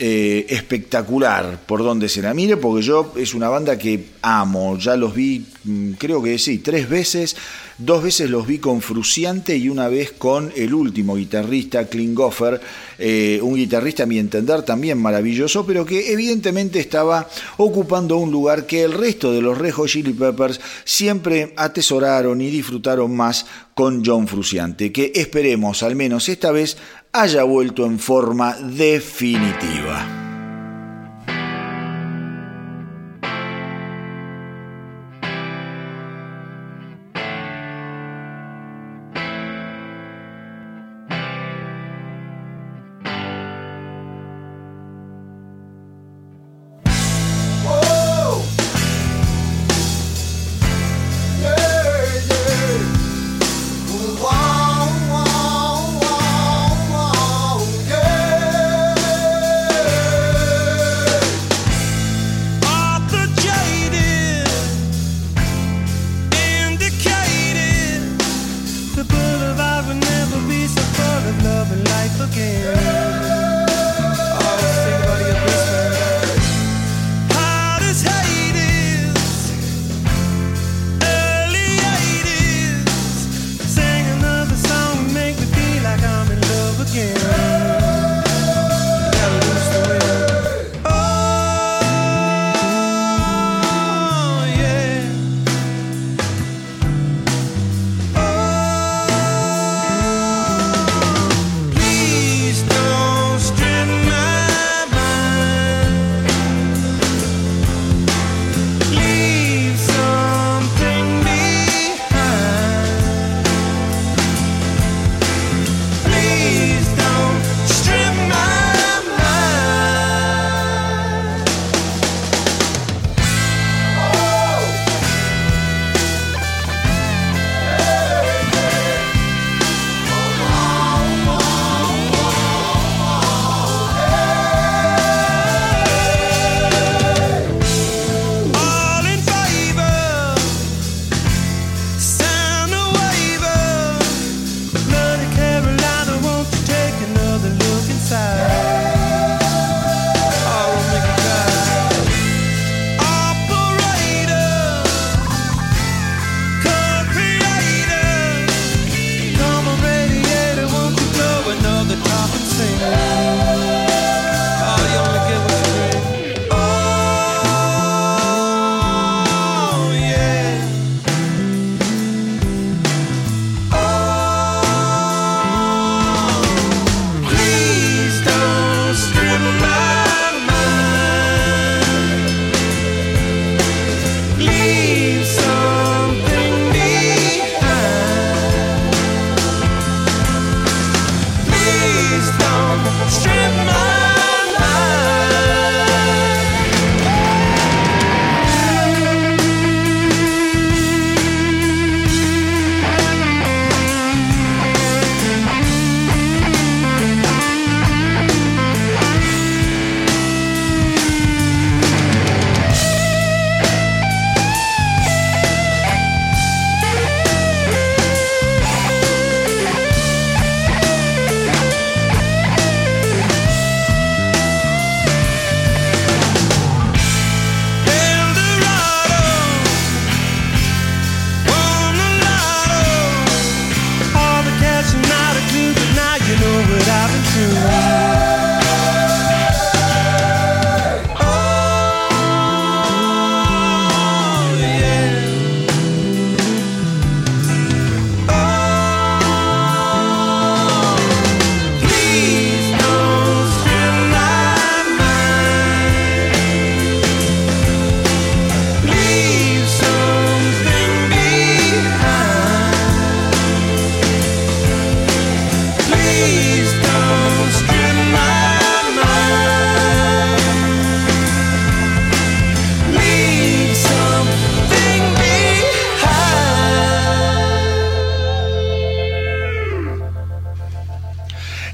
eh, 0.00 0.46
espectacular 0.50 1.58
por 1.66 1.82
donde 1.82 2.08
se 2.08 2.22
la 2.22 2.32
mire, 2.32 2.56
porque 2.56 2.86
yo 2.86 3.12
es 3.16 3.34
una 3.34 3.48
banda 3.48 3.76
que 3.76 4.10
amo, 4.22 4.78
ya 4.78 4.94
los 4.94 5.12
vi, 5.12 5.44
mm, 5.64 5.92
creo 5.94 6.22
que 6.22 6.38
sí, 6.38 6.58
tres 6.58 6.88
veces, 6.88 7.34
dos 7.78 8.04
veces 8.04 8.30
los 8.30 8.46
vi 8.46 8.58
con 8.58 8.80
Fruciante 8.80 9.56
y 9.56 9.68
una 9.68 9.88
vez 9.88 10.12
con 10.12 10.52
el 10.54 10.72
último 10.72 11.16
guitarrista, 11.16 11.88
Klinghoffer, 11.88 12.60
eh, 12.96 13.40
un 13.42 13.56
guitarrista 13.56 14.04
a 14.04 14.06
mi 14.06 14.20
entender 14.20 14.62
también 14.62 14.98
maravilloso, 14.98 15.66
pero 15.66 15.84
que 15.84 16.12
evidentemente 16.12 16.78
estaba 16.78 17.28
ocupando 17.56 18.18
un 18.18 18.30
lugar 18.30 18.66
que 18.66 18.84
el 18.84 18.92
resto 18.92 19.32
de 19.32 19.42
los 19.42 19.58
Rejo 19.58 19.88
Chili 19.88 20.12
Peppers 20.12 20.60
siempre 20.84 21.54
atesoraron 21.56 22.40
y 22.40 22.50
disfrutaron 22.50 23.16
más 23.16 23.46
con 23.74 24.04
John 24.04 24.26
Fruciante, 24.26 24.90
que 24.90 25.12
esperemos 25.14 25.84
al 25.84 25.94
menos 25.94 26.28
esta 26.28 26.50
vez 26.50 26.76
haya 27.20 27.42
vuelto 27.42 27.84
en 27.84 27.98
forma 27.98 28.54
definitiva. 28.54 30.27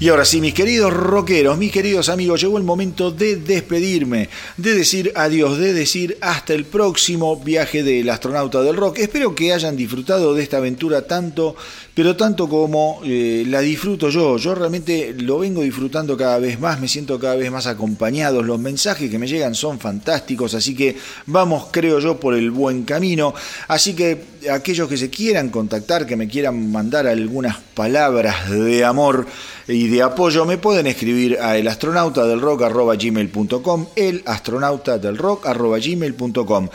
Y 0.05 0.11
ahora 0.11 0.26
sí, 0.26 0.42
mis 0.42 0.52
queridos 0.52 0.92
rockeros, 0.92 1.57
mis 1.57 1.72
queridos 1.72 2.11
amigos, 2.11 2.38
llegó 2.38 2.59
el 2.59 2.62
momento 2.62 3.11
de 3.11 3.36
despedirme, 3.36 4.28
de 4.59 4.74
decir 4.74 5.11
adiós, 5.14 5.57
de 5.57 5.72
decir 5.72 6.18
hasta 6.20 6.52
el 6.52 6.66
próximo 6.66 7.38
viaje 7.38 7.82
del 7.82 8.11
astronauta 8.11 8.61
del 8.61 8.76
rock. 8.76 8.98
Espero 8.98 9.34
que 9.34 9.55
hayan 9.55 9.78
disfrutado 9.78 10.34
de 10.34 10.42
esta 10.42 10.59
aventura 10.59 11.07
tanto, 11.07 11.57
pero 11.94 12.16
tanto 12.16 12.50
como 12.50 13.00
eh, 13.02 13.44
la 13.46 13.61
disfruto 13.61 14.11
yo. 14.11 14.36
Yo 14.36 14.55
realmente 14.55 15.14
lo 15.16 15.38
vengo 15.38 15.62
disfrutando 15.62 16.18
cada 16.18 16.38
vez 16.38 16.61
más, 16.61 16.78
me 16.78 16.88
siento 16.88 17.18
cada 17.18 17.36
vez 17.36 17.50
más 17.50 17.66
acompañado. 17.66 18.42
Los 18.42 18.61
mensajes 18.61 19.11
que 19.11 19.18
me 19.18 19.26
llegan 19.26 19.55
son 19.55 19.80
fantásticos, 19.80 20.52
así 20.52 20.74
que 20.74 20.98
vamos, 21.24 21.68
creo 21.70 21.98
yo, 21.98 22.20
por 22.20 22.34
el 22.34 22.50
buen 22.50 22.84
camino. 22.84 23.32
Así 23.68 23.94
que 23.94 24.22
aquellos 24.52 24.86
que 24.86 24.98
se 24.98 25.09
quieran 25.09 25.48
contactar, 25.48 26.05
que 26.07 26.16
me 26.16 26.28
quieran 26.28 26.70
mandar 26.70 27.07
algunas 27.07 27.57
palabras 27.74 28.50
de 28.50 28.84
amor, 28.84 29.26
y 29.68 29.88
de 29.88 29.93
apoyo 30.01 30.45
me 30.45 30.59
pueden 30.59 30.86
escribir 30.86 31.38
a 31.40 31.57
elastronautadelrock.gmail.com 31.59 33.86
elastronautadelrock.gmail.com 33.97 36.68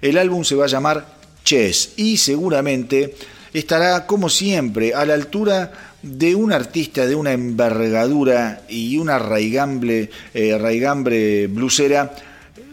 El 0.00 0.18
álbum 0.18 0.44
se 0.44 0.54
va 0.54 0.66
a 0.66 0.68
llamar 0.68 1.18
Chess 1.44 1.94
y 1.96 2.16
seguramente 2.16 3.16
estará, 3.52 4.06
como 4.06 4.28
siempre, 4.28 4.94
a 4.94 5.04
la 5.04 5.14
altura 5.14 5.83
de 6.04 6.34
un 6.34 6.52
artista 6.52 7.06
de 7.06 7.14
una 7.14 7.32
envergadura 7.32 8.62
y 8.68 8.98
una 8.98 9.18
raigambre, 9.18 10.10
eh, 10.34 10.58
raigambre 10.58 11.46
blusera 11.46 12.14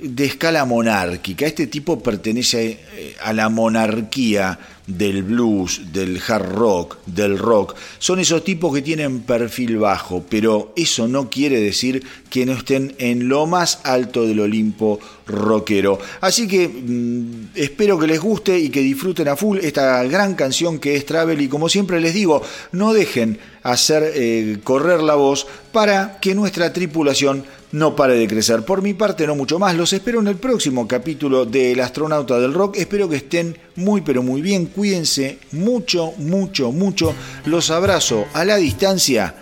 de 0.01 0.25
escala 0.25 0.65
monárquica. 0.65 1.45
Este 1.45 1.67
tipo 1.67 2.03
pertenece 2.03 2.79
eh, 2.93 3.15
a 3.23 3.31
la 3.31 3.47
monarquía 3.49 4.59
del 4.97 5.23
blues, 5.23 5.93
del 5.93 6.21
hard 6.25 6.49
rock, 6.53 6.97
del 7.05 7.37
rock. 7.37 7.75
Son 7.99 8.19
esos 8.19 8.43
tipos 8.43 8.73
que 8.73 8.81
tienen 8.81 9.21
perfil 9.21 9.77
bajo, 9.77 10.23
pero 10.29 10.73
eso 10.75 11.07
no 11.07 11.29
quiere 11.29 11.59
decir 11.59 12.03
que 12.29 12.45
no 12.45 12.53
estén 12.53 12.95
en 12.97 13.27
lo 13.27 13.45
más 13.45 13.79
alto 13.83 14.25
del 14.25 14.39
Olimpo 14.39 14.99
rockero. 15.27 15.99
Así 16.21 16.47
que 16.47 16.67
mm, 16.67 17.49
espero 17.55 17.97
que 17.97 18.07
les 18.07 18.19
guste 18.19 18.57
y 18.57 18.69
que 18.69 18.81
disfruten 18.81 19.27
a 19.27 19.35
full 19.35 19.57
esta 19.59 20.03
gran 20.03 20.35
canción 20.35 20.79
que 20.79 20.95
es 20.95 21.05
Travel 21.05 21.41
y 21.41 21.47
como 21.47 21.69
siempre 21.69 21.99
les 21.99 22.13
digo, 22.13 22.41
no 22.71 22.93
dejen 22.93 23.39
hacer 23.63 24.11
eh, 24.15 24.57
correr 24.63 25.01
la 25.01 25.15
voz 25.15 25.47
para 25.71 26.19
que 26.19 26.35
nuestra 26.35 26.73
tripulación 26.73 27.43
no 27.71 27.95
pare 27.95 28.15
de 28.15 28.27
crecer. 28.27 28.63
Por 28.63 28.81
mi 28.81 28.93
parte, 28.93 29.25
no 29.27 29.35
mucho 29.35 29.59
más. 29.59 29.75
Los 29.75 29.93
espero 29.93 30.19
en 30.19 30.27
el 30.27 30.37
próximo 30.37 30.87
capítulo 30.87 31.45
de 31.45 31.71
El 31.71 31.79
astronauta 31.79 32.39
del 32.39 32.53
rock. 32.53 32.77
Espero 32.77 33.07
que 33.09 33.17
estén 33.17 33.57
muy, 33.75 34.01
pero 34.01 34.23
muy 34.23 34.41
bien. 34.41 34.67
Cuídense 34.67 35.39
mucho, 35.51 36.13
mucho, 36.17 36.71
mucho. 36.71 37.13
Los 37.45 37.71
abrazo 37.71 38.25
a 38.33 38.45
la 38.45 38.57
distancia 38.57 39.35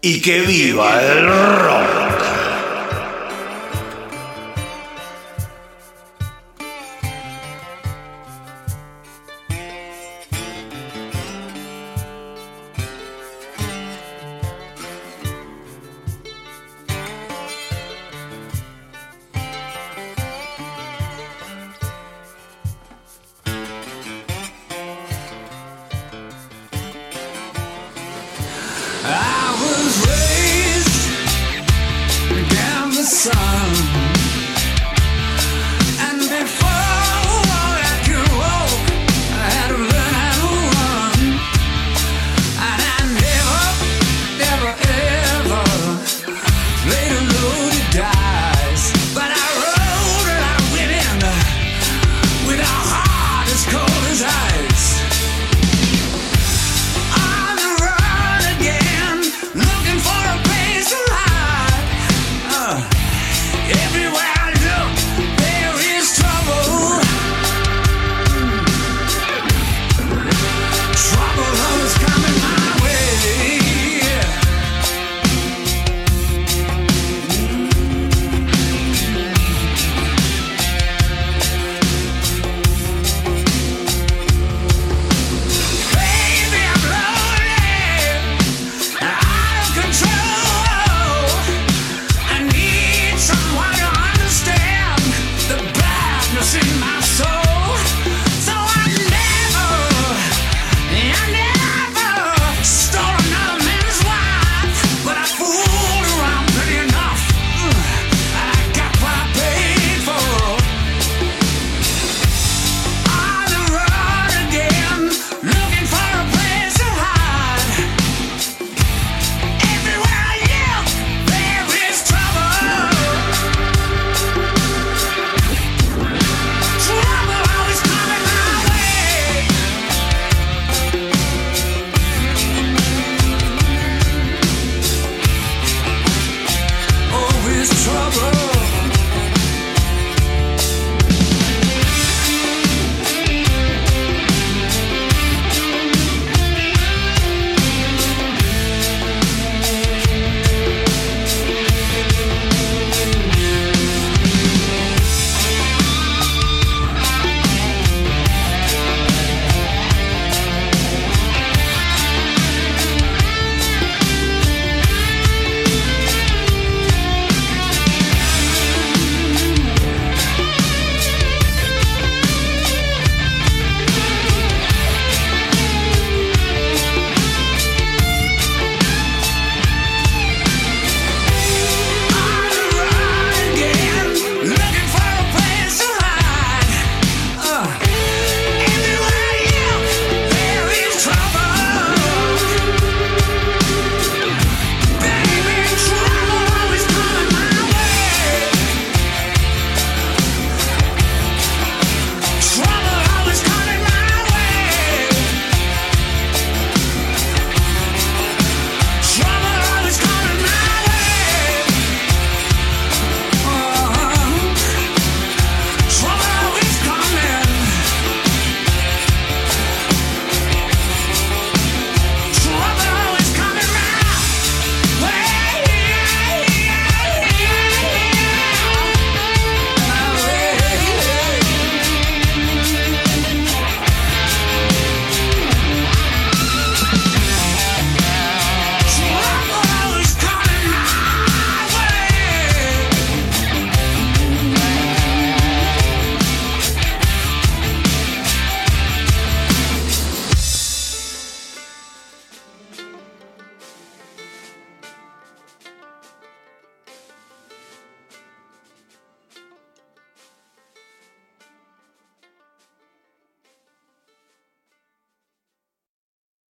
y 0.00 0.20
que 0.20 0.40
viva 0.40 1.02
el 1.02 1.26
rock. 1.26 2.53